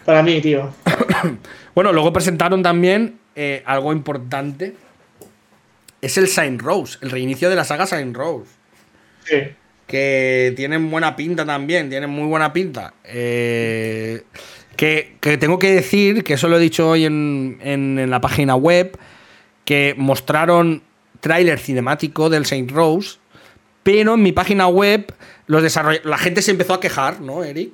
[0.05, 0.73] Para mí, tío.
[1.75, 4.75] Bueno, luego presentaron también eh, algo importante.
[6.01, 8.51] Es el Saint Rose, el reinicio de la saga Saint Rose.
[9.25, 9.37] Sí.
[9.87, 12.93] que tienen buena pinta también, tienen muy buena pinta.
[13.03, 14.21] Eh,
[14.75, 18.21] que, que tengo que decir, que eso lo he dicho hoy en, en- en la
[18.21, 18.97] página web,
[19.65, 20.83] que mostraron
[21.19, 23.17] tráiler cinemático del Saint Rose
[23.83, 25.13] Pero en mi página web,
[25.47, 25.63] los
[26.03, 27.73] la gente se empezó a quejar, ¿no, Eric?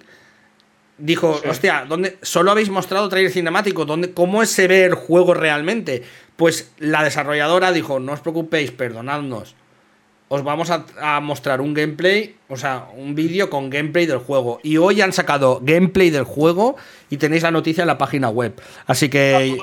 [0.98, 3.86] Dijo, hostia, ¿dónde solo habéis mostrado trailer cinemático?
[3.86, 6.04] ¿Dónde, ¿Cómo se ve el juego realmente?
[6.36, 9.56] Pues la desarrolladora dijo, no os preocupéis, perdonadnos.
[10.32, 14.60] Os vamos a, mostrar un gameplay, o sea, un vídeo con gameplay del juego.
[14.62, 16.76] Y hoy han sacado gameplay del juego
[17.10, 18.54] y tenéis la noticia en la página web.
[18.86, 19.58] Así que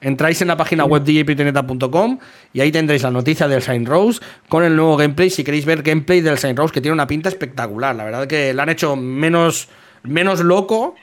[0.00, 2.18] entráis en la página web djpitineta.com
[2.52, 5.30] y ahí tendréis la noticia del Saint Rose con el nuevo gameplay.
[5.30, 7.94] Si queréis ver gameplay del Saint Rose, que tiene una pinta espectacular.
[7.94, 9.68] La verdad que la han hecho menos,
[10.02, 10.96] menos loco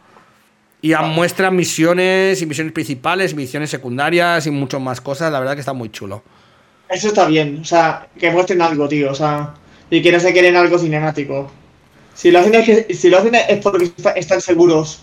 [0.81, 5.31] y muestran misiones y misiones principales, misiones secundarias y muchas más cosas.
[5.31, 6.21] La verdad que está muy chulo.
[6.93, 9.55] Eso está bien, o sea, que muestren algo, tío, o sea,
[9.89, 11.51] y que no se quieren algo cinemático.
[12.13, 15.01] Si lo hacen es, si lo hacen es porque están seguros.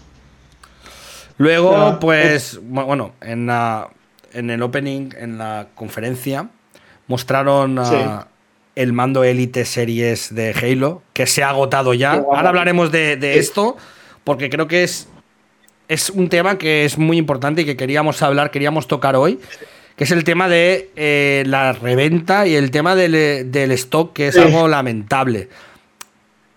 [1.36, 3.88] Luego, pues, bueno, en, la,
[4.32, 6.49] en el opening, en la conferencia,
[7.09, 7.80] mostraron
[8.76, 12.12] el mando Elite Series de Halo, que se ha agotado ya.
[12.12, 13.76] Ahora hablaremos de, de esto,
[14.22, 15.09] porque creo que es
[15.91, 19.41] es un tema que es muy importante y que queríamos hablar, queríamos tocar hoy,
[20.01, 23.12] que es el tema de eh, la reventa y el tema del,
[23.72, 25.51] stock, que es algo lamentable.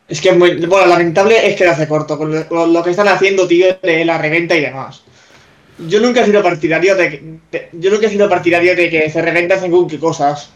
[0.07, 3.77] Es que, muy, bueno, lamentable es que hace corto con lo, que están haciendo, tío,
[3.83, 5.03] de la reventa y demás.
[5.89, 7.39] Yo nunca he sido partidario de,
[7.73, 10.49] yo nunca he sido partidario de que se reventa según qué cosas.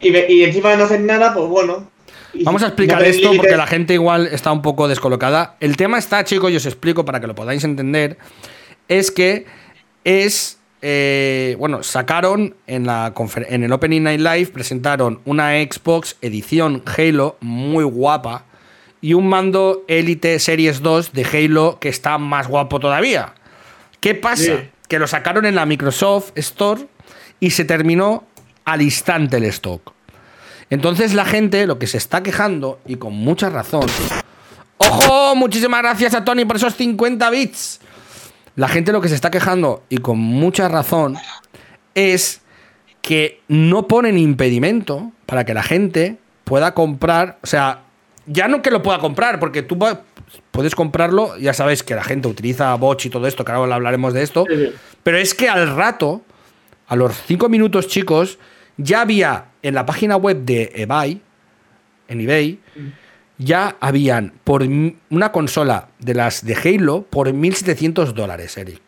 [0.00, 1.90] Y, y encima de no hacen nada, pues bueno,
[2.42, 5.58] Vamos a explicar esto porque la gente igual está un poco descolocada.
[5.60, 8.16] El tema está, chicos, y os explico para que lo podáis entender,
[8.88, 9.44] es que
[10.04, 10.56] es...
[10.82, 13.12] Eh, bueno, sacaron en, la
[13.48, 18.44] en el Opening Night Live, presentaron una Xbox edición Halo muy guapa
[19.02, 23.34] y un mando Elite Series 2 de Halo que está más guapo todavía.
[24.00, 24.64] ¿Qué pasa?
[24.88, 26.86] Que lo sacaron en la Microsoft Store
[27.40, 28.24] y se terminó
[28.64, 29.92] al instante el stock.
[30.70, 33.86] Entonces la gente lo que se está quejando, y con mucha razón.
[34.78, 35.34] ¡Ojo!
[35.34, 37.79] Muchísimas gracias a Tony por esos 50 bits.
[38.60, 41.16] La gente lo que se está quejando, y con mucha razón,
[41.94, 42.42] es
[43.00, 47.38] que no ponen impedimento para que la gente pueda comprar.
[47.42, 47.84] O sea,
[48.26, 49.78] ya no que lo pueda comprar, porque tú
[50.50, 54.12] puedes comprarlo, ya sabes que la gente utiliza bots y todo esto, que ahora hablaremos
[54.12, 54.44] de esto.
[55.02, 56.20] Pero es que al rato,
[56.86, 58.38] a los 5 minutos, chicos,
[58.76, 61.22] ya había en la página web de eBay,
[62.08, 62.60] en eBay,
[63.40, 68.82] ya habían por una consola de las de Halo por 1.700 dólares, Eric.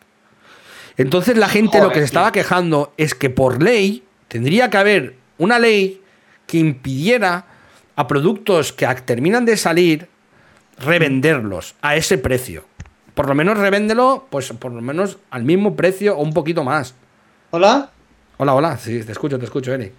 [0.95, 5.15] Entonces la gente lo que se estaba quejando es que por ley tendría que haber
[5.39, 6.01] una ley
[6.45, 7.45] que impidiera
[7.95, 10.07] a productos que terminan de salir
[10.77, 12.65] revenderlos a ese precio.
[13.15, 16.93] Por lo menos revéndelo, pues por lo menos al mismo precio o un poquito más.
[17.49, 17.89] ¿Hola?
[18.37, 19.93] Hola, hola, sí, te escucho, te escucho, Eric.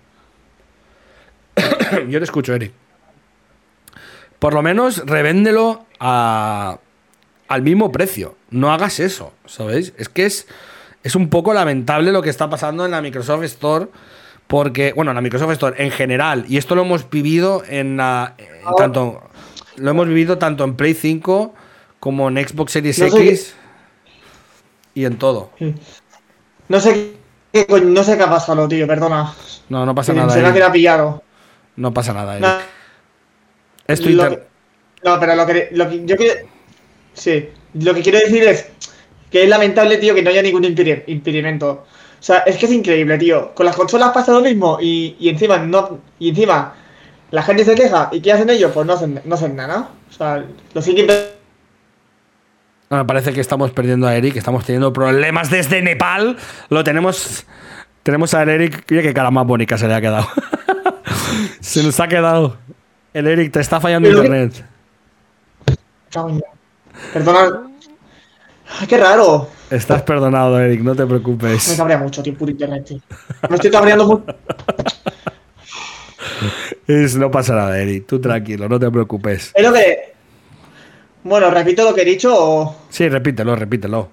[2.08, 2.72] Yo te escucho, Eric.
[4.44, 6.76] Por lo menos revéndelo a,
[7.48, 8.36] al mismo precio.
[8.50, 9.94] No hagas eso, ¿sabéis?
[9.96, 10.46] Es que es,
[11.02, 13.86] es un poco lamentable lo que está pasando en la Microsoft Store.
[14.46, 18.34] Porque, bueno, en la Microsoft Store en general, y esto lo hemos vivido en la.
[18.76, 19.22] tanto,
[19.76, 21.54] lo hemos vivido tanto en Play 5
[21.98, 23.54] como en Xbox Series X
[24.92, 25.52] y en todo.
[26.68, 27.14] No sé
[27.82, 29.32] no sé qué ha pasado, tío, perdona.
[29.70, 30.34] No, no pasa nada.
[30.34, 31.22] Se me ha pillado.
[31.76, 32.58] No pasa nada, no,
[33.86, 34.46] Es Twitter.
[35.04, 36.34] no, pero lo que, lo que yo quiero.
[37.12, 38.66] Sí, lo que quiero decir es
[39.30, 41.70] que es lamentable, tío, que no haya ningún impedimento.
[41.70, 43.54] O sea, es que es increíble, tío.
[43.54, 46.00] Con las consolas pasa lo mismo y, y encima no.
[46.18, 46.74] Y encima
[47.30, 48.08] la gente se queja.
[48.12, 48.72] ¿Y qué hacen ellos?
[48.72, 49.90] Pues no hacen, no hacen nada.
[50.08, 51.06] O sea, lo siguen
[52.90, 56.36] me parece que estamos perdiendo a Eric, estamos teniendo problemas desde Nepal.
[56.68, 57.44] Lo tenemos.
[58.02, 58.84] Tenemos a Eric.
[58.88, 60.28] Mira qué cara más bonita se le ha quedado.
[61.60, 62.56] se nos ha quedado.
[63.14, 64.64] El Eric, te está fallando internet.
[67.12, 67.62] Perdona.
[68.88, 69.48] qué raro.
[69.70, 71.70] Estás perdonado, Eric, no te preocupes.
[71.70, 73.00] Me cabrea mucho, tío, puro internet, tío.
[73.48, 74.26] Me estoy cabreando mucho.
[77.18, 78.06] no pasa nada, Eric.
[78.06, 79.52] Tú tranquilo, no te preocupes.
[79.54, 80.14] Es lo que
[81.24, 82.76] bueno, repito lo que he dicho o...
[82.90, 84.10] Sí, repítelo, repítelo.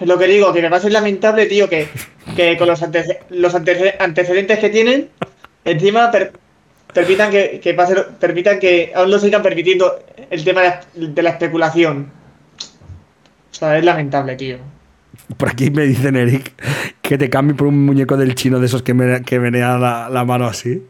[0.00, 1.86] Lo que digo, que me parece lamentable, tío, que,
[2.58, 2.82] con los,
[3.30, 5.10] los antecedentes que tienen,
[5.64, 6.10] encima
[6.92, 7.74] permitan que, que
[8.18, 9.98] permitan que aún lo sigan permitiendo
[10.30, 10.62] el tema
[10.94, 12.10] de, la especulación.
[13.50, 14.58] O sea, es lamentable, tío.
[15.36, 16.52] Por aquí me dicen, Eric,
[17.00, 20.08] que te cambie por un muñeco del chino de esos que, me, que menea la,
[20.08, 20.82] la mano así.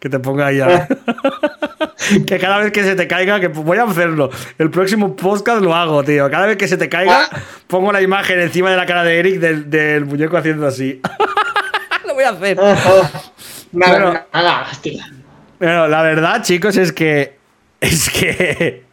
[0.00, 0.86] Que te ponga ahí a...
[2.26, 4.30] que cada vez que se te caiga, que voy a hacerlo.
[4.58, 6.30] El próximo podcast lo hago, tío.
[6.30, 7.40] Cada vez que se te caiga, ah.
[7.66, 11.00] pongo la imagen encima de la cara de Eric del, muñeco haciendo así.
[12.06, 12.58] lo voy a hacer.
[13.72, 15.02] Nada, nada, tío.
[15.58, 17.36] Pero la verdad, chicos, es que.
[17.80, 18.84] Es que.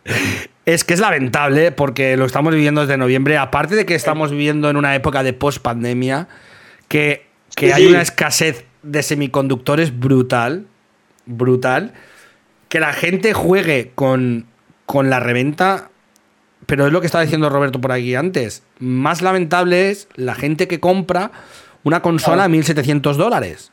[0.65, 3.37] Es que es lamentable porque lo estamos viviendo desde noviembre.
[3.37, 6.27] Aparte de que estamos viviendo en una época de post-pandemia,
[6.87, 7.89] que, que Sí, hay sí.
[7.89, 10.65] una escasez de semiconductores brutal.
[11.27, 11.93] Brutal.
[12.67, 14.47] Que la gente juegue con,
[14.87, 15.89] con la reventa.
[16.65, 18.63] Pero es lo que estaba diciendo Roberto por aquí antes.
[18.79, 21.31] Más lamentable es la gente que compra
[21.83, 23.71] una consola a 1.700 dólares.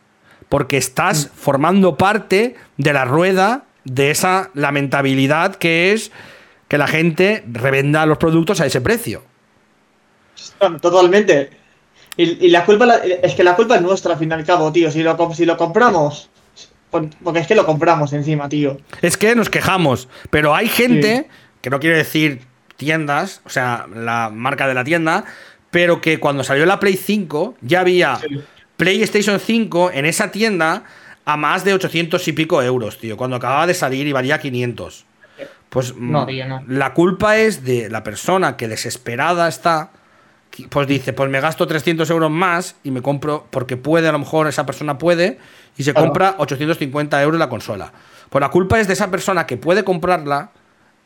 [0.53, 6.13] Porque estás formando parte de la rueda de esa lamentabilidad que es
[6.69, 9.23] que la gente revenda los productos a ese precio.
[10.81, 11.51] Totalmente.
[12.17, 14.45] Y, y la culpa la- es que la culpa es nuestra, al fin y al
[14.45, 14.91] cabo, tío.
[14.91, 16.29] Si lo, si lo compramos,
[16.91, 18.77] por- porque es que lo compramos encima, tío.
[19.01, 21.29] Es que nos quejamos, pero hay gente,
[21.63, 22.43] que no quiero decir
[22.77, 25.25] tiendas, o sea, la marca de la tienda,
[25.71, 28.43] pero que cuando salió la Play 5 ya había Sí.
[28.87, 30.83] PlayStation 5 en esa tienda
[31.25, 35.05] a más de 800 y pico euros, tío, cuando acababa de salir y valía 500.
[35.69, 36.65] Pues No, mm, tío, no.
[36.67, 39.91] la culpa es de la persona que desesperada está,
[40.69, 44.19] pues dice, pues me gasto 300 euros más y me compro, porque puede, a lo
[44.19, 45.39] mejor esa persona puede,
[45.77, 46.09] y se Claro.
[46.09, 47.93] compra 850 euros la consola.
[48.31, 50.51] Pues la culpa es de esa persona que puede comprarla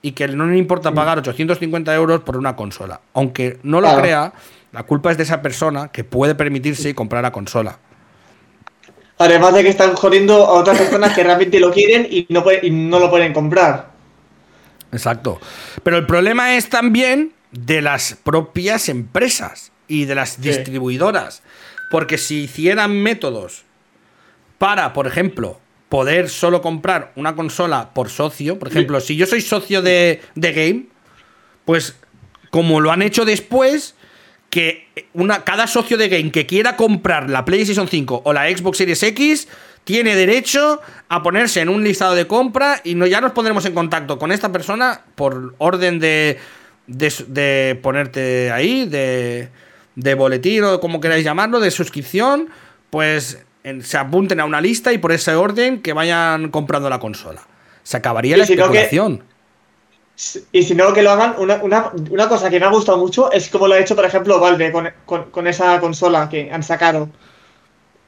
[0.00, 3.02] y que no le importa pagar 850 euros por una consola.
[3.12, 4.00] Aunque no lo Claro.
[4.00, 4.32] crea,
[4.72, 7.78] la culpa es de esa persona que puede permitirse comprar la consola.
[9.18, 12.66] Además de que están jodiendo a otras personas que realmente lo quieren y no, puede-
[12.66, 13.90] y no lo pueden comprar.
[14.92, 15.40] Exacto.
[15.82, 21.42] Pero el problema es también de las propias empresas y de las distribuidoras.
[21.90, 23.64] Porque si hicieran métodos
[24.58, 29.40] para, por ejemplo, poder solo comprar una consola por socio, por ejemplo, si yo soy
[29.40, 30.86] socio de, de Game,
[31.64, 31.96] pues
[32.50, 33.94] como lo han hecho después,
[34.50, 38.78] que una, cada socio de Game que quiera comprar la PlayStation 5 o la Xbox
[38.78, 39.48] Series X
[39.84, 43.74] tiene derecho a ponerse en un listado de compra y no, ya nos pondremos en
[43.74, 46.38] contacto con esta persona por orden de,
[46.86, 49.48] de, ponerte ahí, de,
[49.94, 52.48] de boletín o como queráis llamarlo, de suscripción,
[52.90, 56.98] pues en- se apunten a una lista y por ese orden que vayan comprando la
[56.98, 57.42] consola.
[57.82, 59.22] Se acabaría la que- especulación.
[60.52, 61.34] Y si no, que lo hagan.
[61.38, 64.04] Una, una, una cosa que me ha gustado mucho es como lo ha hecho, por
[64.06, 67.08] ejemplo, Valve con, con, con esa consola que han sacado.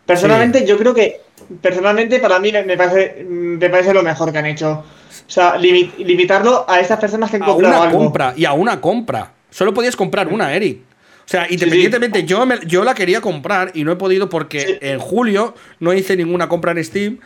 [0.06, 1.20] Personalmente, yo creo que.
[1.60, 4.70] Personalmente, para mí me, parece, me parece lo mejor que han hecho.
[4.70, 7.98] O sea, limi- limitarlo a esas personas que han a comprado una algo.
[7.98, 9.32] compra y a una compra.
[9.50, 10.80] Solo podías comprar una, Eric.
[10.80, 14.98] O sea, independientemente, Yo, me- yo la quería comprar y no he podido porque en
[14.98, 17.18] julio no hice ninguna compra en Steam.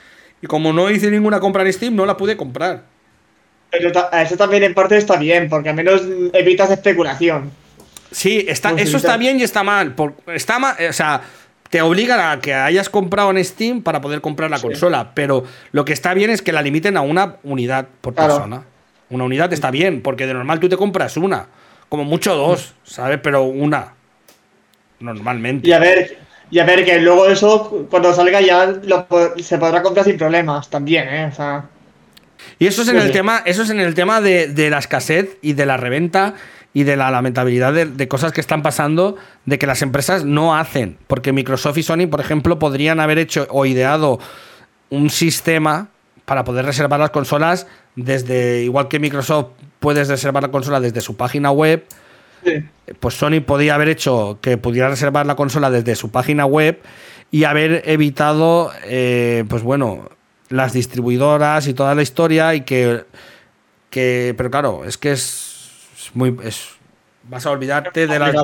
[0.42, 2.82] Y como no hice ninguna compra en Steam, no la pude comprar.
[3.72, 3.90] Pero
[4.22, 6.02] eso también en parte está bien, porque al menos
[6.34, 7.50] evitas especulación.
[8.10, 9.94] Sí, está, Pues eso está bien y está mal.
[9.94, 11.22] por- está mal, o sea,
[11.70, 14.66] te obligan a que hayas comprado en Steam para poder comprar la Sí.
[14.66, 15.12] consola.
[15.14, 18.34] Pero lo que está bien es que la limiten a una unidad por Claro.
[18.34, 18.64] persona.
[19.08, 21.46] Una unidad está bien, porque de normal tú te compras una.
[21.88, 23.18] Como mucho dos, ¿sabes?
[23.22, 23.94] Pero una.
[25.00, 25.68] Normalmente.
[25.68, 26.18] Y a ver,
[26.50, 29.06] y a ver que luego eso, cuando salga ya lo
[29.38, 31.28] se podrá comprar sin problemas también, ¿eh?
[31.32, 31.64] O sea,
[32.58, 34.78] Y eso es en Sí, el tema, eso es en el tema de, de la
[34.78, 36.34] escasez y de la reventa
[36.74, 40.56] y de la lamentabilidad de, de cosas que están pasando, de que las empresas no
[40.56, 40.96] hacen.
[41.06, 44.18] Porque Microsoft y Sony, por ejemplo, podrían haber hecho o ideado
[44.90, 45.88] un sistema
[46.24, 47.66] para poder reservar las consolas
[47.96, 49.48] desde, igual que Microsoft
[49.80, 51.84] puedes reservar la consola desde su página web,
[52.44, 52.64] sí.
[53.00, 56.80] pues Sony podía haber hecho que pudiera reservar la consola desde su página web
[57.30, 60.10] y haber evitado, eh, pues bueno,
[60.52, 63.04] las distribuidoras y toda la historia y que,
[63.90, 65.70] que pero claro, es que es,
[66.14, 66.68] muy, es,
[67.24, 68.34] vas a olvidarte de las,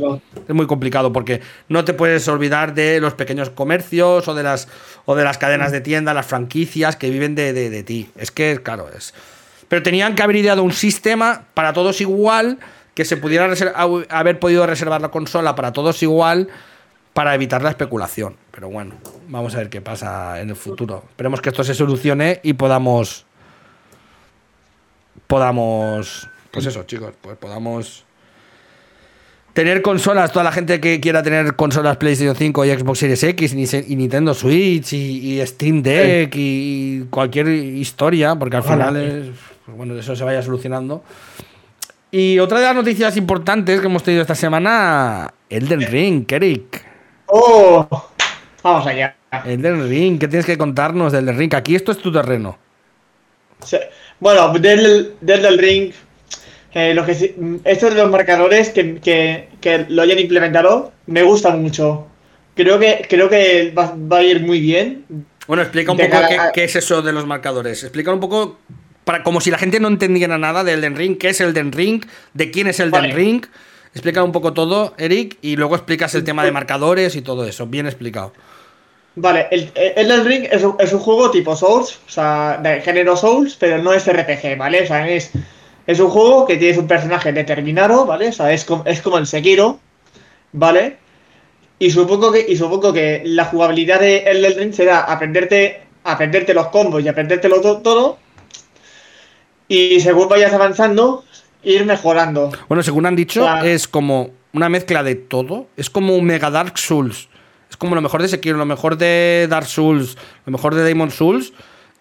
[0.48, 4.68] es muy complicado porque no te puedes olvidar de los pequeños comercios o de las,
[5.04, 8.10] o de las cadenas de tiendas, las franquicias que viven de, de- de ti.
[8.16, 9.14] Es que, claro, es.
[9.68, 12.58] Pero tenían que haber ideado un sistema para todos igual,
[12.94, 13.52] que se pudiera
[14.08, 16.48] haber podido reservar la consola para todos igual,
[17.12, 18.36] para evitar la especulación.
[18.50, 18.94] Pero bueno,
[19.28, 21.04] vamos a ver qué pasa en el futuro.
[21.08, 23.24] Esperemos que esto se solucione y podamos.
[25.26, 26.28] Podamos.
[26.50, 28.04] Pues eso, chicos, pues podamos
[29.58, 33.54] tener consolas, toda la gente que quiera tener consolas PlayStation 5 y Xbox Series X
[33.54, 39.26] y, Nintendo Switch y, y Steam Deck y cualquier historia, porque al final es,
[39.66, 41.02] pues bueno, eso se vaya solucionando.
[42.12, 46.84] Y otra de las noticias importantes que hemos tenido esta semana, Elden Ring, Eric.
[47.26, 47.88] ¡Oh!
[48.62, 49.16] Vamos allá.
[49.44, 51.54] Elden Ring, ¿qué tienes que contarnos del Elden Ring?
[51.54, 52.58] Aquí esto es tu terreno.
[54.20, 55.92] Bueno, del, del, del ring,
[56.72, 57.12] eh, lo que
[57.64, 62.06] estos de los marcadores que, que, que lo hayan implementado me gustan mucho.
[62.54, 65.04] Creo que, creo que va, va a ir muy bien.
[65.46, 66.16] Bueno, explica un poco
[66.52, 67.84] qué, es eso de los marcadores.
[67.84, 68.58] Explica un poco,
[69.04, 71.72] para, como si la gente no entendiera nada del Den Ring, qué es el Den
[71.72, 72.04] Ring,
[72.34, 73.46] de quién es el Den Ring.
[73.98, 77.66] Explica un poco todo, Eric, y luego explicas el tema de marcadores y todo eso.
[77.66, 78.32] Bien explicado.
[79.16, 83.16] Vale, el Elden Ring es un, es un, juego tipo Souls, o sea, de género
[83.16, 84.84] Souls, pero no es RPG, ¿vale?
[84.84, 85.32] O sea, es,
[85.84, 88.28] es un juego que tienes un personaje determinado, ¿vale?
[88.28, 89.80] O sea, es como, es como el Sekiro,
[90.52, 90.98] ¿vale?
[91.80, 96.68] Y supongo que, y supongo que la jugabilidad de Elden Ring será aprenderte, aprenderte los
[96.68, 98.18] combos y aprendértelo todo, todo.
[99.66, 101.24] Y según vayas avanzando,
[101.62, 102.50] ir mejorando.
[102.68, 105.68] Bueno, según han dicho, es como una mezcla de todo.
[105.76, 107.28] Es como un Mega Dark Souls
[107.70, 111.10] es como lo mejor de Sekiro, lo mejor de Dark Souls, lo mejor de Demon
[111.10, 111.52] Souls,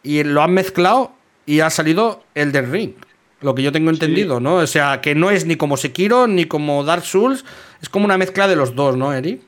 [0.03, 1.11] y lo han mezclado
[1.45, 2.93] y ha salido el del Ring.
[3.41, 4.55] Lo que yo tengo entendido, ¿no?
[4.55, 7.45] O sea, que no es ni como Sekiro ni como Dark Souls,
[7.81, 9.41] es como una mezcla de los dos, ¿no, Eric?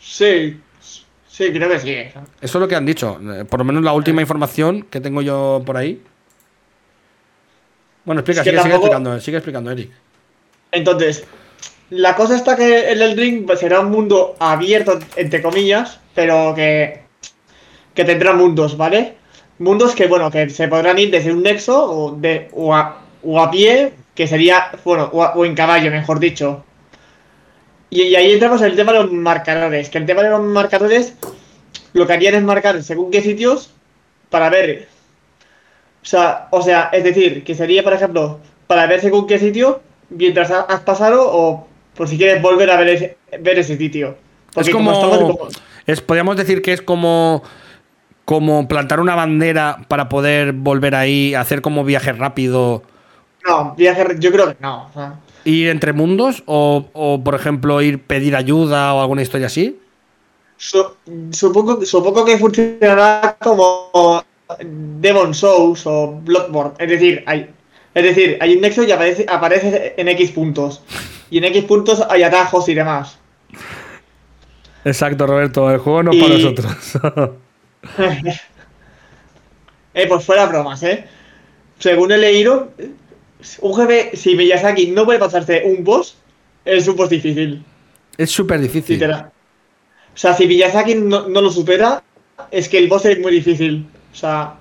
[0.00, 1.94] Sí, sí, creo que sí.
[1.94, 5.22] Eso es lo que han dicho, eh, por lo menos la última información que tengo
[5.22, 6.02] yo por ahí.
[8.08, 9.90] Bueno, explica, sigue, sigue, explicando, sigue explicando, Eric.
[10.72, 11.24] Entonces,
[11.90, 17.02] la cosa está que el Ring pues, será un mundo abierto, entre comillas, pero que,
[17.92, 19.16] que tendrá mundos, ¿vale?
[19.58, 23.92] Mundos que, bueno, que se podrán ir desde un nexo o, de, o, a, pie,
[24.14, 26.64] que sería, bueno, o, en caballo, mejor dicho.
[27.90, 31.12] Y, ahí entramos en el tema de los marcadores, que el tema de los marcadores
[31.92, 33.70] lo que harían es marcar según qué sitios
[34.30, 34.88] para ver.
[36.02, 39.80] O sea, o sea, es decir, que sería, por ejemplo, para ver según qué sitio
[40.10, 44.16] mientras has pasado o por si quieres volver a ver ese, ver ese sitio.
[44.56, 45.48] es como,
[45.86, 47.42] es, podríamos decir que es como,
[48.24, 52.82] como plantar una bandera para poder volver ahí, hacer como viaje rápido.
[53.46, 54.90] No, viaje, yo creo que no.
[55.44, 56.42] ¿Ir entre mundos?
[56.46, 59.80] O, por ejemplo, ir pedir ayuda o alguna historia así?
[61.30, 64.24] supongo, supongo que funcionará como
[64.60, 66.72] Demon Souls o Bloodborne.
[66.78, 67.48] Es decir, hay,
[67.94, 70.82] es decir, hay un nexo y aparece, aparece en X puntos.
[71.30, 73.18] Y en X puntos hay atajos y demás.
[74.84, 75.70] Exacto, Roberto.
[75.70, 77.36] El juego no es para nosotros.
[79.94, 81.04] eh, pues fuera bromas, ¿eh?
[81.78, 82.72] Según he leído,
[83.60, 86.16] un GB, si Miyazaki no puede pasarse un boss,
[86.64, 87.62] es un boss difícil.
[88.16, 89.02] Es súper difícil.
[89.04, 89.30] O
[90.14, 92.02] sea, si Miyazaki no, no, lo supera,
[92.50, 93.86] es que el boss es muy difícil.
[94.12, 94.54] O sea,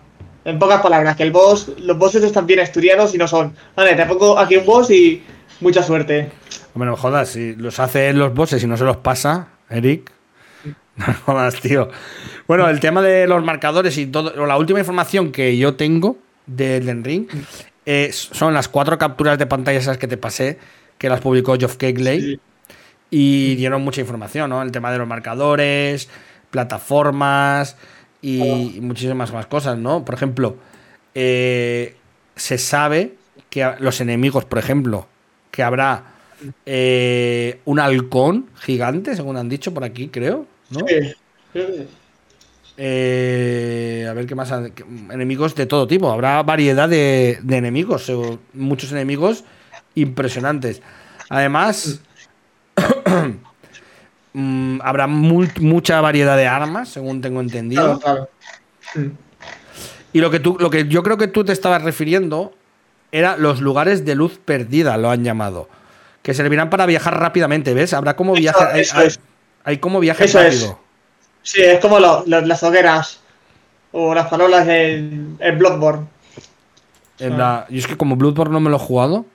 [0.45, 3.54] en pocas palabras, que el boss, los bosses están bien estudiados y no son.
[3.76, 5.24] Vale, te pongo aquí un boss y
[5.60, 6.32] mucha suerte.
[6.74, 10.12] Hombre, no jodas, si los hace los bosses y no se los pasa, Eric.
[10.95, 11.89] No jodas, tío.
[12.48, 14.45] Bueno, el tema de los marcadores y todo.
[14.45, 17.28] La última información que yo tengo del Den Ring
[18.10, 20.60] son las cuatro capturas de pantalla esas que te pasé,
[20.98, 22.39] que las publicó Geoff Kegley.
[23.10, 24.62] Y dieron mucha información, ¿no?
[24.62, 26.10] El tema de los marcadores,
[26.50, 27.78] plataformas
[28.28, 30.03] y, muchísimas más cosas, ¿no?
[30.03, 30.57] Por ejemplo,
[31.15, 31.95] eh,
[32.36, 33.13] se sabe
[33.49, 35.07] que los enemigos, por ejemplo,
[35.49, 36.15] que habrá
[36.65, 40.45] eh, un halcón gigante, según han dicho por aquí, creo.
[40.71, 40.86] ¿no?
[42.80, 44.51] Eh, a ver qué más.
[45.11, 46.11] Enemigos de todo tipo.
[46.11, 48.11] Habrá variedad de, enemigos.
[48.53, 49.45] Muchos enemigos
[49.95, 50.82] impresionantes.
[51.30, 52.01] Además,
[54.38, 57.99] mm, habrá mucha variedad de armas, según tengo entendido.
[60.13, 62.53] Y lo que, tú, lo que yo creo que tú te estabas refiriendo
[63.11, 65.69] era los lugares de luz perdida, lo han llamado.
[66.21, 67.93] Que servirán para viajar rápidamente, ¿ves?
[67.93, 68.85] Habrá como viaje.
[69.63, 70.79] hay, como viaje rápido.
[71.41, 73.21] Sí, es como las hogueras
[73.91, 76.07] o las farolas en, en Bloodborne.
[77.19, 79.25] En la, y es que como Bloodborne no me lo he jugado,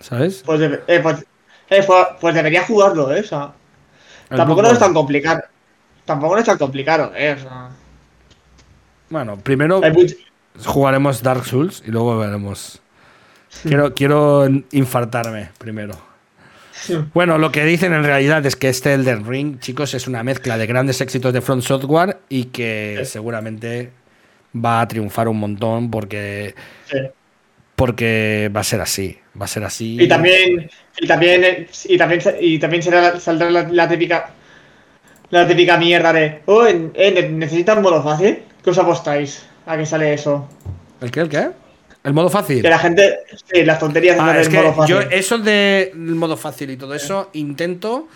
[0.00, 0.42] ¿sabes?
[0.44, 1.24] Pues, eh, pues,
[1.70, 1.86] eh,
[2.20, 3.24] pues, debería jugarlo, ¿eh?
[4.36, 5.42] Tampoco no es tan complicado.
[6.04, 7.36] Tampoco no es tan complicado, ¿eh?
[9.08, 9.80] Bueno, primero
[10.64, 12.80] jugaremos Dark Souls y luego veremos.
[13.62, 15.94] Quiero, quiero infartarme primero.
[17.14, 20.58] Bueno, lo que dicen en realidad es que este Elden Ring, chicos, es una mezcla
[20.58, 23.90] de grandes éxitos de Front Software y que seguramente
[24.54, 26.54] va a triunfar un montón porque,
[27.76, 29.18] porque va a ser así.
[29.40, 29.96] Va a ser así.
[30.00, 34.30] Y también, y también, y también, y también será, saldrá la, típica
[35.30, 38.42] la típica mierda de oh, eh, necesitan modo fácil.
[38.62, 40.48] ¿Qué os apostáis a que sale eso?
[41.00, 41.20] ¿El qué?
[41.20, 41.50] ¿El qué?
[42.04, 42.62] El modo fácil.
[42.62, 43.18] Que la gente.
[43.52, 44.94] Sí, las tonterías ah, modo fácil.
[44.94, 48.08] Yo, eso del modo fácil y todo eso, intento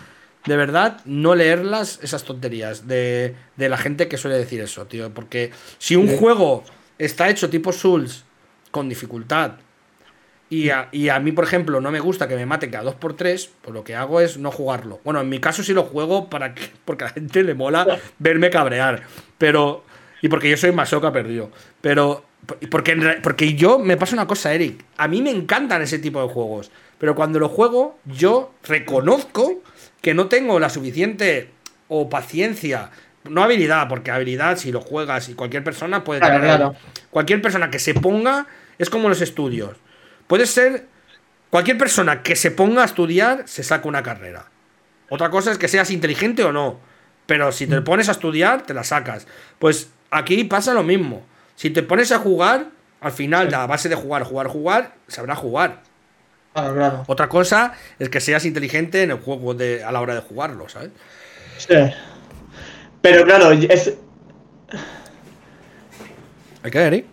[0.45, 5.13] de verdad no leerlas, esas tonterías de, la gente que suele decir eso, tío.
[5.13, 6.63] Porque si un juego
[6.97, 8.23] está hecho tipo Souls
[8.71, 9.53] con dificultad
[10.49, 13.49] y a, y a, mí, por ejemplo, no me gusta que me maten cada 2x3,
[13.61, 14.99] pues lo que hago es no jugarlo.
[15.03, 17.99] Bueno, en mi caso sí lo juego para que, porque a la gente le mola
[18.17, 19.03] verme cabrear.
[19.37, 19.83] Pero
[20.21, 21.51] Y porque yo soy masoca perdido.
[21.81, 22.25] Pero.
[22.71, 24.83] Porque, porque yo me pasa una cosa, Eric.
[24.97, 26.71] A mí me encantan ese tipo de juegos.
[26.97, 29.61] Pero cuando lo juego, yo reconozco
[30.01, 31.51] que no tengo la suficiente
[31.89, 32.89] o paciencia.
[33.29, 36.71] No habilidad, porque habilidad, si lo juegas y cualquier persona puede tener.
[37.11, 38.47] Cualquier persona que se ponga.
[38.79, 39.77] Es como los estudios.
[40.25, 40.87] Puede ser.
[41.51, 44.45] Cualquier persona que se ponga a estudiar se saca una carrera.
[45.09, 46.79] Otra cosa es que seas inteligente o no.
[47.25, 49.27] Pero si te pones a estudiar, te la sacas.
[49.57, 51.25] Pues aquí pasa lo mismo.
[51.55, 52.67] Si te pones a jugar,
[53.01, 55.81] al final, la base de jugar, jugar, jugar, sabrá jugar.
[57.07, 60.67] Otra cosa es que seas inteligente en el juego de, a la hora de jugarlo,
[60.69, 60.91] ¿sabes?
[61.57, 61.75] Sí.
[63.01, 63.93] Pero claro, es.
[66.63, 67.05] Hay que ver, ¿eh?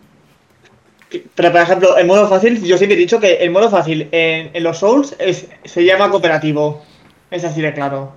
[1.09, 4.63] Pero por ejemplo, en modo fácil, yo siempre he dicho que el modo fácil en,
[4.63, 6.83] los Souls es, se llama cooperativo.
[7.31, 8.13] Es así de claro.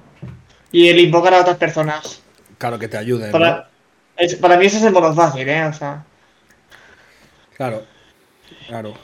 [0.72, 2.22] Y el invocar a otras personas.
[2.58, 3.30] Claro, que te ayuden.
[3.30, 3.70] Para,
[4.40, 5.64] para mí ese es el modo fácil, ¿eh?
[5.64, 6.04] O sea.
[7.56, 7.84] Claro,
[8.66, 8.94] claro.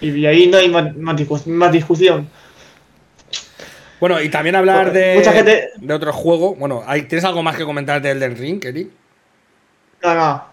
[0.00, 1.16] Y ahí no hay más,
[1.72, 2.28] discusión.
[4.00, 6.56] Bueno, y también hablar de, de otro juego.
[6.56, 8.90] Bueno, ¿tienes algo más que comentar de Elden Ring, Kelly?
[10.02, 10.51] No, no.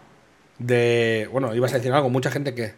[0.60, 1.28] De.
[1.32, 2.74] Bueno, ibas a decir algo, mucha gente que.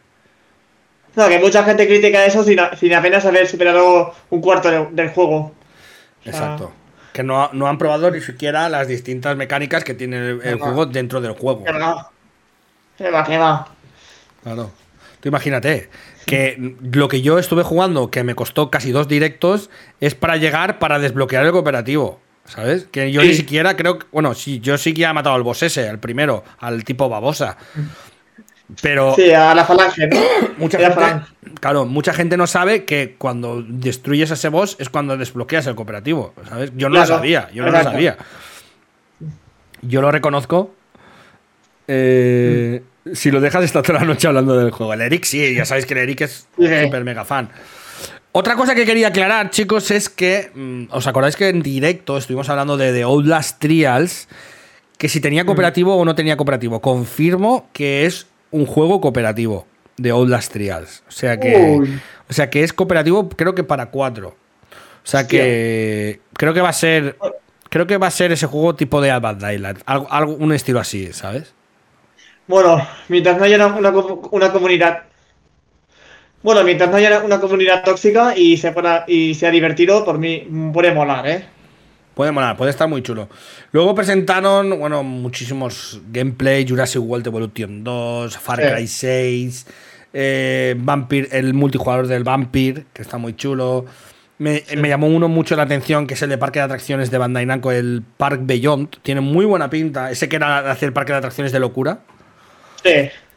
[1.16, 2.60] No, que mucha gente critica eso sin,
[2.94, 5.52] apenas haber superado un cuarto del juego.
[6.24, 6.72] Exacto.
[7.12, 11.34] Que no, han probado ni siquiera las distintas mecánicas que tiene el, juego dentro del
[11.34, 11.66] juego.
[11.66, 13.68] Que va, que va.
[14.44, 14.72] Claro.
[15.20, 15.90] Tú imagínate,
[16.26, 19.70] que lo que yo estuve jugando, que me costó casi dos directos,
[20.00, 22.20] es para llegar para desbloquear el cooperativo.
[22.46, 22.86] ¿Sabes?
[22.92, 24.08] Que yo ni siquiera creo que.
[24.12, 27.58] Bueno, sí, yo sí que he matado al boss ese, al primero, al tipo babosa.
[28.82, 29.16] Pero.
[29.16, 30.10] Sí, a la falange,
[30.58, 31.26] mucha gente,
[31.60, 35.76] Claro, mucha gente no sabe que cuando destruyes a ese boss es cuando desbloqueas el
[35.76, 36.34] cooperativo.
[36.48, 36.72] ¿Sabes?
[36.76, 38.18] Yo no lo sabía, yo no lo sabía.
[39.82, 40.74] Yo lo reconozco.
[41.88, 42.84] Eh,
[43.14, 44.94] si lo dejas, está toda la noche hablando del juego.
[44.94, 47.50] El Eric, sí, ya sabéis que el Eric es súper mega fan.
[48.34, 50.52] Otra cosa que quería aclarar, chicos, es que.
[50.54, 54.28] Mm, ¿Os acordáis que en directo estuvimos hablando de The Outlast Trials?
[54.98, 56.80] Que si tenía cooperativo o no tenía cooperativo.
[56.82, 59.66] Confirmo que es un juego cooperativo
[59.98, 61.04] de Outlast Trials.
[61.08, 61.82] O sea que.
[62.30, 64.36] O sea que es cooperativo, creo que para cuatro.
[65.04, 66.22] O sea que.
[66.34, 67.18] Creo que va a ser.
[67.70, 69.82] Creo que va a ser ese juego tipo de Bad Island.
[69.86, 71.54] algo, un estilo así, ¿sabes?
[72.48, 73.68] Bueno, mientras no haya
[74.32, 75.04] una, comunidad.
[76.44, 78.74] Bueno, mientras no haya una comunidad tóxica y, se
[79.08, 81.46] y sea divertido, por mí puede molar, ¿eh?
[82.16, 83.30] Puede molar, puede estar muy chulo.
[83.72, 89.68] Luego presentaron, bueno, muchísimos gameplay, Jurassic World Evolution 2, Far Cry 6,
[90.14, 93.86] eh, Vampire, el multijugador del Vampire, que está muy chulo.
[94.40, 97.18] Me, me, llamó uno mucho la atención, que es el de parque de atracciones de
[97.20, 98.98] Bandai Namco, el Park Beyond.
[99.04, 100.10] Tiene muy buena pinta.
[100.10, 102.00] Ese que era hacer parque de atracciones de locura.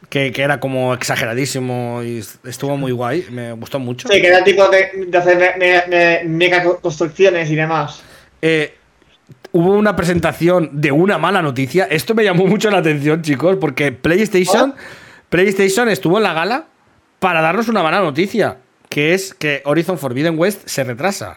[0.09, 4.09] Que, era como exageradísimo y estuvo muy guay, me gustó mucho.
[4.09, 8.03] Sí, que era el tipo de, hacer mega construcciones y demás.
[8.43, 8.75] Eh,
[9.53, 11.87] hubo una presentación de una mala noticia.
[11.91, 14.75] Esto me llamó mucho la atención, chicos, porque PlayStation,
[15.29, 16.67] PlayStation estuvo en la gala
[17.21, 21.37] para darnos una mala noticia, que es que Horizon Forbidden West se retrasa.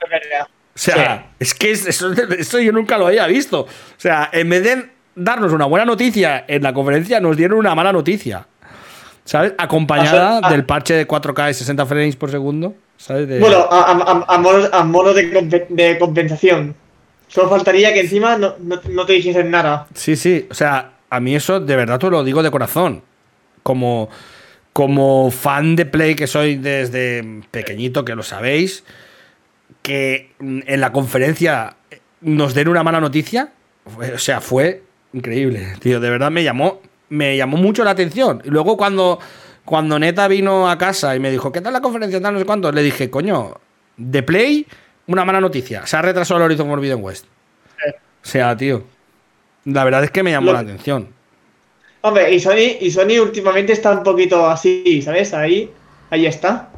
[0.77, 3.61] O sea, es que eso, eso, yo nunca lo había visto.
[3.61, 7.73] O sea, en vez de darnos una buena noticia en la conferencia, nos dieron una
[7.73, 8.45] mala noticia.
[9.27, 9.53] ¿Sabes?
[9.57, 12.75] Acompañada del parche de 4K y 60 frames por segundo.
[12.95, 13.39] ¿sabes?
[13.41, 14.37] Bueno, a,
[14.85, 16.75] modo, de, compensación.
[17.27, 19.85] Solo faltaría que encima no, te dijesen nada.
[19.93, 20.47] Sí, sí.
[20.49, 23.03] O sea, a mí eso de verdad te lo digo de corazón.
[23.63, 24.07] Como,
[24.71, 28.85] como fan de Play que soy desde pequeñito, que lo sabéis,
[29.81, 31.75] que en la conferencia
[32.21, 33.51] nos den una mala noticia.
[33.83, 35.99] O sea, fue Increíble, tío.
[35.99, 38.41] De verdad me llamó, me llamó mucho la atención.
[38.43, 39.19] Y luego cuando,
[39.65, 42.21] cuando Neta vino a casa y me dijo, ¿qué tal la conferencia?
[42.21, 42.71] Tal, no sé cuánto.
[42.71, 43.55] Le dije, coño,
[43.97, 44.67] de Play,
[45.07, 45.85] una mala noticia.
[45.85, 47.25] Se ha retrasado el Horizon Forbidden West.
[47.25, 48.83] O sea, tío.
[49.65, 51.09] La verdad es que me llamó la atención.
[52.01, 55.33] Hombre, y Sony, y Sony últimamente está un poquito así, ¿sabes?
[55.33, 55.71] Ahí,
[56.09, 56.69] ahí está.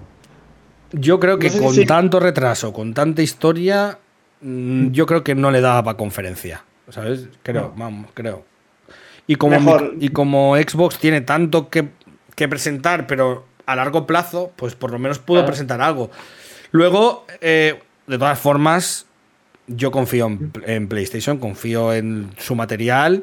[0.91, 3.99] Yo creo que con tanto retraso, con tanta historia,
[4.41, 6.63] mm, yo creo que no le daba para conferencia.
[6.89, 7.27] ¿Sabes?
[7.43, 8.43] Creo, vamos, creo.
[9.29, 9.61] Y como,
[9.99, 11.85] y como Xbox tiene tanto que,
[12.47, 16.09] presentar, pero a largo plazo, pues por lo menos pudo presentar algo.
[16.71, 17.75] Luego, eh,
[18.07, 19.05] de todas formas,
[19.67, 23.21] yo confío en, PlayStation, confío en su material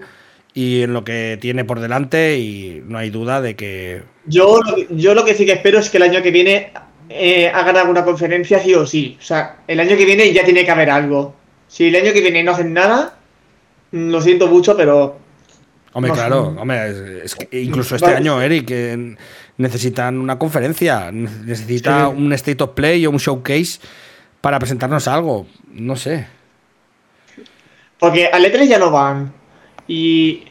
[0.54, 4.02] y en lo que tiene por delante y no hay duda de que...
[4.26, 6.70] Yo, yo lo que sí que espero es que el año que viene
[7.08, 9.16] eh, hagan alguna conferencia sí o sí.
[9.18, 11.34] O sea, el año que viene ya tiene que haber algo.
[11.66, 13.18] Si el año que viene no hacen nada,
[13.90, 15.25] lo siento mucho, pero.
[15.96, 19.16] Hombre, claro, hombre, es, que incluso este año, Eric, que
[19.56, 22.14] necesitan una conferencia, necesita Sí.
[22.18, 23.80] un State of Play o un showcase
[24.42, 25.46] para presentarnos algo.
[25.72, 26.26] No sé.
[27.98, 29.32] Porque al E3 ya no van.
[29.88, 30.42] Y.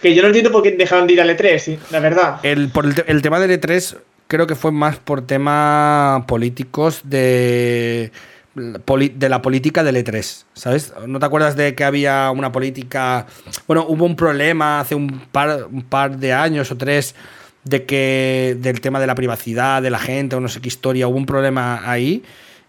[0.00, 2.40] Que yo no entiendo por qué dejaron de ir al E3, sí, la verdad.
[2.42, 3.96] El, por el, te- el tema del E3
[4.26, 8.10] creo que fue más por temas políticos de,
[8.58, 10.92] de la política del E3, ¿sabes?
[11.06, 13.26] ¿No te acuerdas de que había una política...
[13.66, 17.14] Bueno, hubo un problema hace un par, un par de años o tres
[17.64, 21.06] de que del tema de la privacidad de la gente o no sé qué historia,
[21.08, 22.22] hubo un problema ahí.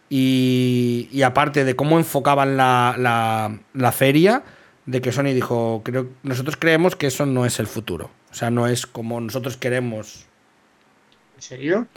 [0.10, 4.44] Y, y aparte de cómo enfocaban la, la- la feria,
[4.86, 8.10] de que Sony dijo, creo, nosotros creemos que eso no es el futuro.
[8.32, 10.26] O sea, no es como nosotros queremos.
[11.36, 11.88] ¿En serio?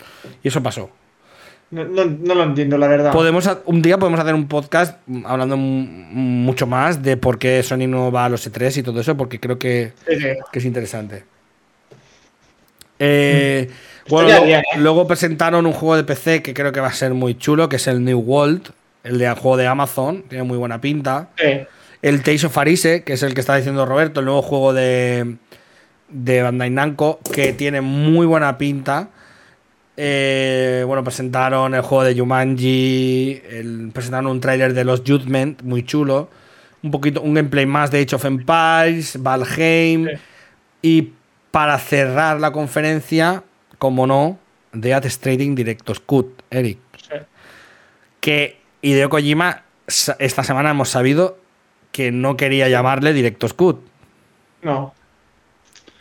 [0.43, 0.91] Y eso pasó.
[1.73, 3.13] No, no- no lo entiendo, la verdad.
[3.13, 8.13] Podemos, un día podemos hacer un podcast hablando mucho más de por qué Sony no
[8.13, 10.27] va a los E3 y todo eso, porque creo que, Sí, sí.
[10.53, 11.25] que es interesante.
[12.99, 14.11] Eh, Mm.
[14.11, 14.79] bueno, Estaría luego, bien, ¿eh?
[14.83, 17.77] luego presentaron un juego de PC que creo que va a ser muy chulo, que
[17.77, 18.69] es el New World,
[19.05, 21.31] el de juego de Amazon, tiene muy buena pinta.
[21.39, 21.61] Sí.
[22.03, 25.37] El Tales of Arise, que es el que está diciendo Roberto, el nuevo juego de,
[26.09, 29.09] de Bandai Namco, que tiene muy buena pinta.
[30.05, 35.85] Eh, bueno, presentaron el juego de Jumanji, el- presentaron un tráiler de los Judgment, muy
[35.85, 36.29] chulo.
[36.83, 40.09] Un poquito, un gameplay más de Age of Empires, Valheim.
[40.09, 40.13] Sí.
[40.83, 41.13] Y
[41.53, 43.45] para cerrar la conferencia,
[43.79, 44.41] como no,
[44.73, 47.15] Death Stranding Directos Cut, Eric sí.
[48.19, 49.63] que Hideo Kojima
[50.19, 51.39] esta semana hemos sabido
[51.93, 53.79] que no quería llamarle Directos Cut.
[54.63, 54.95] No.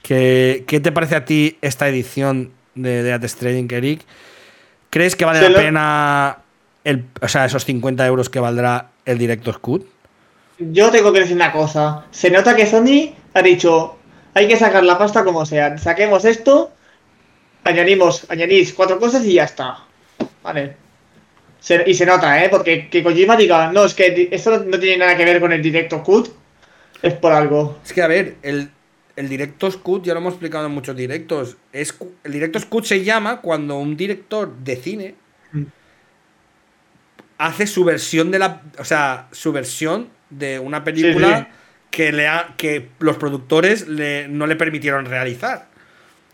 [0.02, 4.01] ¿Qué, qué te parece a ti esta edición de Death Stranding, Eric?
[4.89, 6.38] ¿Crees que vale Se la lo- pena
[6.84, 9.86] el, o sea, esos 50 euros que valdrá el Directos Cut?
[10.59, 12.05] Yo tengo que decir una cosa.
[12.11, 13.97] Se nota que Sony ha dicho,
[14.34, 15.78] hay que sacar la pasta como sea.
[15.78, 16.72] Saquemos esto,
[17.63, 19.78] añadimos, añadís cuatro cosas y ya está.
[20.43, 20.76] Vale.
[21.59, 22.49] Se- y se nota, ¿eh?
[22.49, 25.51] Porque que Kojima diga, no, es que esto no, no tiene nada que ver con
[25.53, 26.30] el directo cut,
[27.01, 27.80] es por algo.
[27.86, 28.69] Es que, a ver, el,
[29.22, 33.03] el Directos Cut, ya lo hemos explicado en muchos directos, es, el Directos Cut se
[33.03, 35.15] llama cuando un director de cine
[35.53, 35.63] Mm.
[37.38, 38.61] hace su versión de la.
[38.80, 41.47] O sea, su versión de una película Sí, sí.
[41.91, 45.67] Que, le ha- que los productores le- no le permitieron realizar.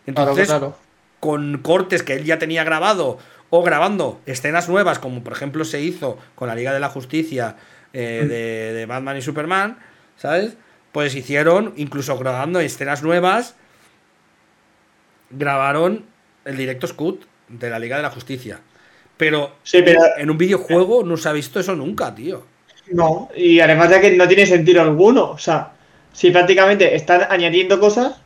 [0.06, 0.80] Entonces, claro, claro.
[1.20, 3.18] con cortes que él ya tenía grabado
[3.50, 7.56] o grabando escenas nuevas, como por ejemplo se hizo con la Liga de la Justicia
[7.94, 8.28] eh, Mm.
[8.28, 9.80] de, de Batman y Superman,
[10.18, 10.58] ¿sabes?
[10.98, 13.54] Pues hicieron, incluso grabando escenas nuevas,
[15.30, 16.06] grabaron
[16.44, 18.60] el directo Scut de la Liga de la Justicia.
[19.16, 22.44] Pero, Sí, pero- en un videojuego no se ha visto eso nunca, tío.
[22.94, 25.30] No, y además de que no tiene sentido alguno.
[25.30, 25.72] O sea,
[26.14, 28.20] si prácticamente están añadiendo cosas,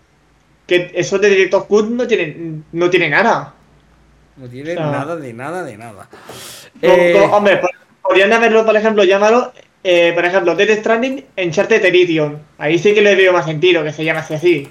[0.65, 3.53] que eso de directo cut no tiene, no tiene nada.
[4.38, 6.07] No tiene O sea- nada de nada de nada.
[6.80, 7.67] Como- Eh, como- hombre, po-
[8.01, 9.51] podrían haberlo, por ejemplo, llamado,
[9.84, 12.41] eh, por ejemplo, Death Stranding Uncharted Edition.
[12.57, 14.34] Ahí sí que le veo más sentido que se llame así.
[14.34, 14.69] así.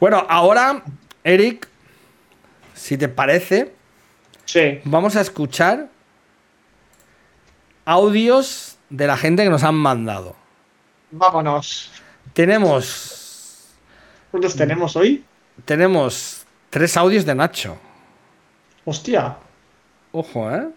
[0.00, 0.82] bueno, ahora,
[1.24, 1.66] Eric,
[2.74, 3.72] si te parece,
[4.44, 4.80] Sí.
[4.84, 5.88] vamos a escuchar
[7.84, 10.36] audios de la gente que nos han mandado.
[11.10, 11.90] Vámonos.
[12.32, 13.66] Tenemos,
[14.30, 15.24] ¿Cuántos tenemos hoy?
[15.64, 17.76] tenemos tres audios de Nacho.
[18.84, 19.36] Hostia.
[20.12, 20.68] Ojo, ¿eh?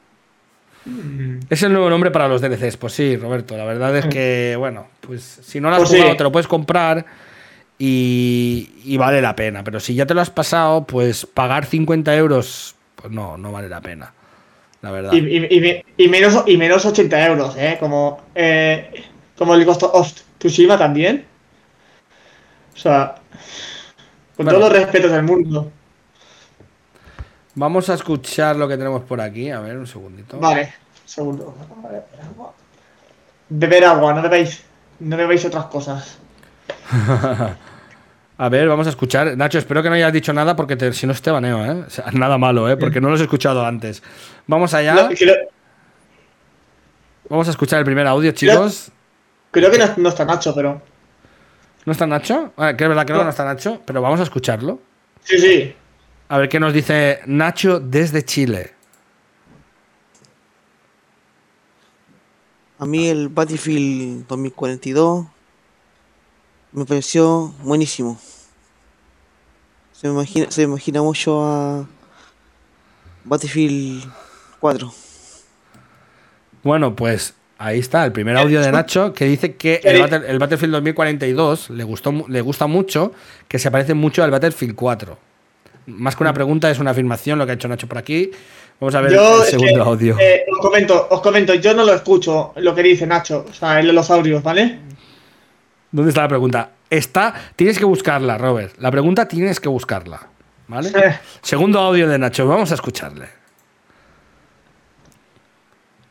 [1.49, 2.77] Es el nuevo nombre para los DLCs.
[2.77, 3.55] Pues sí, Roberto.
[3.57, 5.97] La verdad es que, bueno, pues si no lo has Pues sí.
[5.97, 7.05] jugado, te lo puedes comprar
[7.77, 9.63] y, y vale la pena.
[9.63, 13.69] Pero si ya te lo has pasado, pues pagar 50 euros, pues no, no vale
[13.69, 14.13] la pena.
[14.81, 15.13] La verdad.
[15.13, 17.77] Y, y- y me- y menos, y menos 80 euros, ¿eh?
[17.79, 19.03] Como, eh,
[19.37, 21.25] como el Ghost of Tsushima también.
[22.73, 23.15] O sea,
[24.35, 24.57] con Bueno.
[24.59, 25.71] todos los respetos del mundo.
[27.55, 29.49] Vamos a escuchar lo que tenemos por aquí.
[29.51, 30.39] A ver, un segundito.
[30.39, 30.73] Vale,
[31.05, 31.55] segundo.
[31.83, 32.53] Vale, agua.
[33.49, 34.63] Beber agua, no bebéis,
[34.99, 36.17] no bebéis otras cosas.
[38.37, 39.37] A ver, vamos a escuchar.
[39.37, 41.83] Nacho, espero que no hayas dicho nada porque te- si no te baneo, ¿eh?
[41.85, 42.75] O sea, nada malo, ¿eh?
[42.77, 44.01] Porque no los he escuchado antes.
[44.47, 44.95] Vamos allá.
[44.95, 45.35] No, creo,
[47.29, 48.91] Vamos a escuchar el primer audio, chicos.
[49.51, 50.81] creo que no, no está Nacho, pero.
[51.85, 52.51] ¿No está Nacho?
[52.57, 54.79] Ah, que es verdad que no está Nacho, pero vamos a escucharlo.
[55.23, 55.75] Sí, sí.
[56.31, 58.71] A ver qué nos dice Nacho desde Chile.
[62.79, 65.25] A mí el Battlefield 2042
[66.71, 68.17] me pareció buenísimo.
[69.91, 71.85] Se me imagina, se me imagina mucho a
[73.25, 74.09] Battlefield
[74.61, 74.93] 4.
[76.63, 80.73] Bueno, pues Ahí está, el primer audio de Nacho que dice que el, el, Battlefield
[80.75, 83.11] 2042 le, gustó, le gusta mucho,
[83.49, 85.30] que se parece mucho al Battlefield 4.
[85.87, 88.31] Más que una pregunta, es una afirmación lo que ha hecho Nacho por aquí.
[88.79, 90.17] Vamos a ver el segundo audio.
[90.19, 93.79] Eh, os, comento, os comento, yo no lo escucho lo que dice Nacho, o sea,
[93.79, 94.79] en los audios, ¿vale?
[95.91, 96.71] ¿Dónde está la pregunta?
[96.89, 98.75] Está, tienes que buscarla, Robert.
[98.79, 100.27] La pregunta tienes que buscarla,
[100.67, 100.91] ¿vale?
[101.41, 103.27] Segundo audio de Nacho, vamos a escucharle.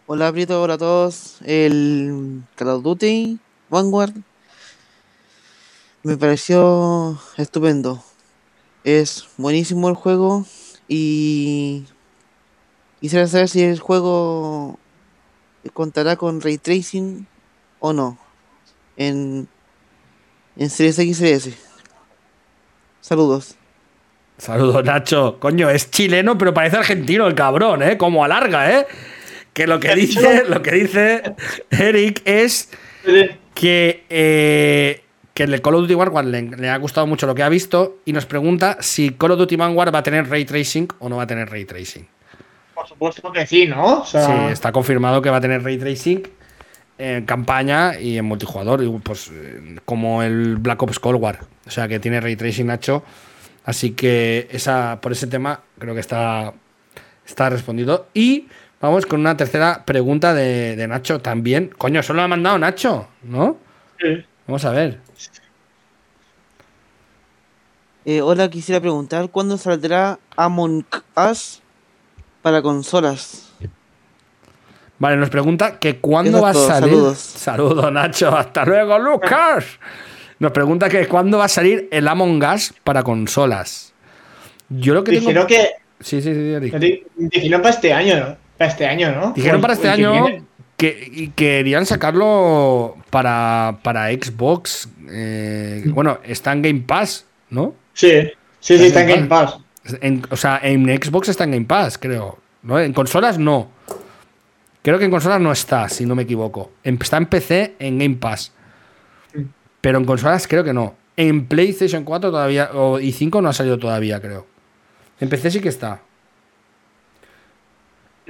[0.06, 1.38] Hola, Brito, hola a todos.
[1.44, 4.12] El Call of Duty Vanguard
[6.02, 8.02] me pareció estupendo.
[8.84, 10.46] Es buenísimo el juego
[10.88, 11.84] y
[13.00, 14.78] quisiera saber si el juego
[15.72, 17.26] contará con ray tracing
[17.78, 18.18] o no
[18.96, 19.48] en,
[20.56, 21.54] en Series X y S.
[23.00, 23.56] Saludos.
[24.38, 25.38] Saludos, Nacho.
[25.38, 27.98] Coño, es chileno, pero parece argentino el cabrón, ¿eh?
[27.98, 28.86] Como alarga, ¿eh?
[29.52, 31.34] Que lo que dice, lo que dice
[31.70, 32.70] Eric es
[33.54, 35.02] que, eh,
[35.40, 38.12] que el Call of Duty Vanguard le, ha gustado mucho lo que ha visto y
[38.12, 41.22] nos pregunta si Call of Duty Vanguard va a tener ray tracing o no va
[41.22, 42.06] a tener ray tracing.
[42.74, 44.04] Por supuesto que sí, ¿no?
[44.04, 44.18] Sí,
[44.50, 46.28] está confirmado que va a tener ray tracing
[46.98, 49.32] en campaña y en multijugador, pues
[49.86, 51.40] como el Black Ops Cold War.
[51.66, 53.02] O sea que tiene ray tracing Nacho.
[53.64, 56.52] Así que esa, por ese tema creo que está,
[57.24, 58.08] está respondido.
[58.12, 58.48] Y
[58.82, 61.70] Vamos con una tercera pregunta de, Nacho también.
[61.76, 63.58] Coño, solo ha mandado Nacho, ¿no?
[64.00, 64.24] Sí.
[64.46, 64.98] Vamos a ver.
[68.10, 70.84] Eh, hola, quisiera preguntar, ¿cuándo saldrá Among
[71.30, 71.62] Us
[72.42, 73.52] para consolas?
[74.98, 76.90] Vale, nos pregunta que cuándo va a salir.
[76.90, 77.18] Saludos.
[77.18, 78.36] Saludos, Nacho.
[78.36, 79.64] Hasta luego, Lucas.
[80.40, 83.92] Nos pregunta que cuándo va a salir el Among Us para consolas.
[84.68, 85.68] Yo lo que Dijeron que.
[86.00, 87.04] Sí, sí, sí.
[87.16, 88.36] Dijeron para este año, ¿no?
[88.58, 89.32] Para este año, ¿no?
[89.34, 90.26] Dijeron para este año
[90.76, 94.88] que, querían sacarlo para, para Xbox.
[95.08, 97.78] Eh, bueno, está en Game Pass, ¿no?
[97.92, 98.30] Sí,
[98.60, 99.58] sí, sí, está en Game Pass.
[100.30, 102.38] o sea, en Xbox está en Game Pass, creo.
[102.62, 102.78] ¿no?
[102.78, 103.70] En consolas no.
[104.82, 106.72] Creo que en consolas no está, si no me equivoco.
[106.82, 108.52] Está en PC en Game Pass.
[109.80, 110.94] Pero en consolas creo que no.
[111.16, 112.70] En PlayStation 4 todavía,
[113.00, 114.46] y 5 no ha salido todavía, creo.
[115.20, 116.00] En PC sí que está.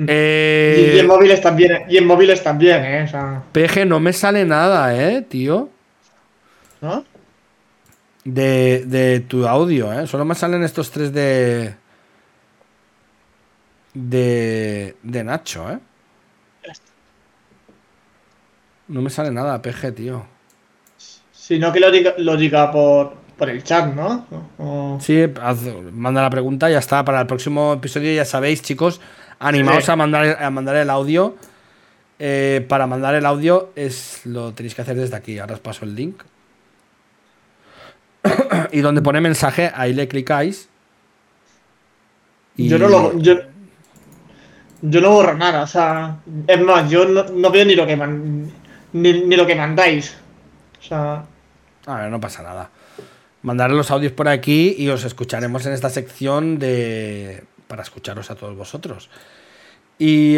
[0.07, 3.07] Eh, y, en móviles también, y en móviles también, ¿eh?
[3.53, 5.69] PG, no me sale nada, ¿eh, tío?
[6.81, 7.05] ¿No?
[8.33, 10.07] De, de tu audio, ¿eh?
[10.07, 11.75] Solo me salen estos tres de.
[13.95, 14.97] De.
[15.03, 15.79] De Nacho, ¿eh?
[18.89, 20.27] No me sale nada, PG, tío.
[21.33, 24.27] Si no, que lo diga, lo diga por, por el chat, ¿no?
[25.01, 25.25] Sí,
[25.93, 27.05] manda la pregunta, ya está.
[27.05, 29.01] Para el próximo episodio, ya sabéis, chicos
[29.41, 31.35] Animaos a, mandar, a mandar el audio.
[32.19, 35.39] Eh, para mandar el audio es lo tenéis que hacer desde aquí.
[35.39, 36.23] Ahora os paso el link.
[38.73, 40.69] y donde pone mensaje, ahí le clicáis.
[42.57, 43.19] Yo no lo.
[43.19, 43.37] Yo,
[44.83, 46.19] no borro nada, o sea.
[46.47, 47.97] Es más, yo no, veo ni lo que
[48.93, 50.17] ni, lo que mandáis.
[50.79, 51.25] O sea.
[51.87, 52.71] A ver, no pasa nada.
[53.43, 58.35] Mandaré los audios por aquí y os escucharemos en esta sección de para escucharos a
[58.35, 59.09] todos vosotros.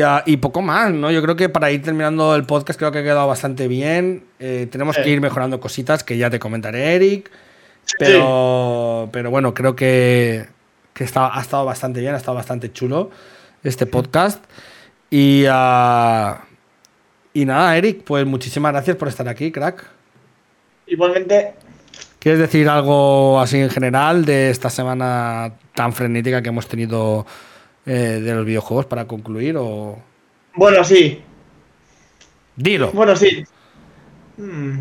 [0.05, 1.13] Ah, y, poco más, ¿no?
[1.13, 4.25] Yo creo que para ir terminando el podcast creo que ha quedado bastante bien.
[4.41, 7.31] Eh, tenemos que ir mejorando cositas que ya te comentaré, Eric.
[7.99, 10.47] Pero, pero bueno, creo que,
[10.95, 13.11] que ha estado bastante bien, ha estado bastante chulo
[13.63, 14.45] este podcast.
[15.11, 16.45] Y, ah,
[17.35, 19.85] y nada, Eric, pues muchísimas gracias por estar aquí, crack.
[20.87, 21.55] Igualmente.
[22.19, 27.27] ¿Quieres decir algo así en general de esta semana tan frenética que hemos tenido
[27.85, 29.57] eh, de los videojuegos para concluir?
[29.59, 29.99] O...
[30.55, 31.21] Bueno, sí.
[32.55, 32.93] Dilo.
[32.93, 33.45] Bueno, sí.
[34.37, 34.81] Hmm.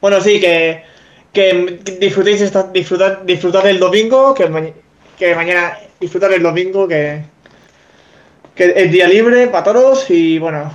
[0.00, 0.82] Bueno, sí, que,
[1.32, 4.74] que disfrutéis esta, disfrutar, disfrutar el domingo, que,
[5.18, 7.22] que mañana disfrutar el domingo, que,
[8.54, 10.72] que es día libre para todos y bueno,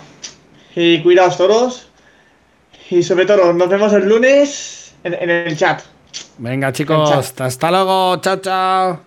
[0.76, 1.88] y cuidaos todos.
[2.90, 5.82] Y sobre todo, nos vemos el lunes en, el chat.
[6.38, 8.18] Venga, chicos, hasta luego.
[8.22, 9.07] Chao, chao.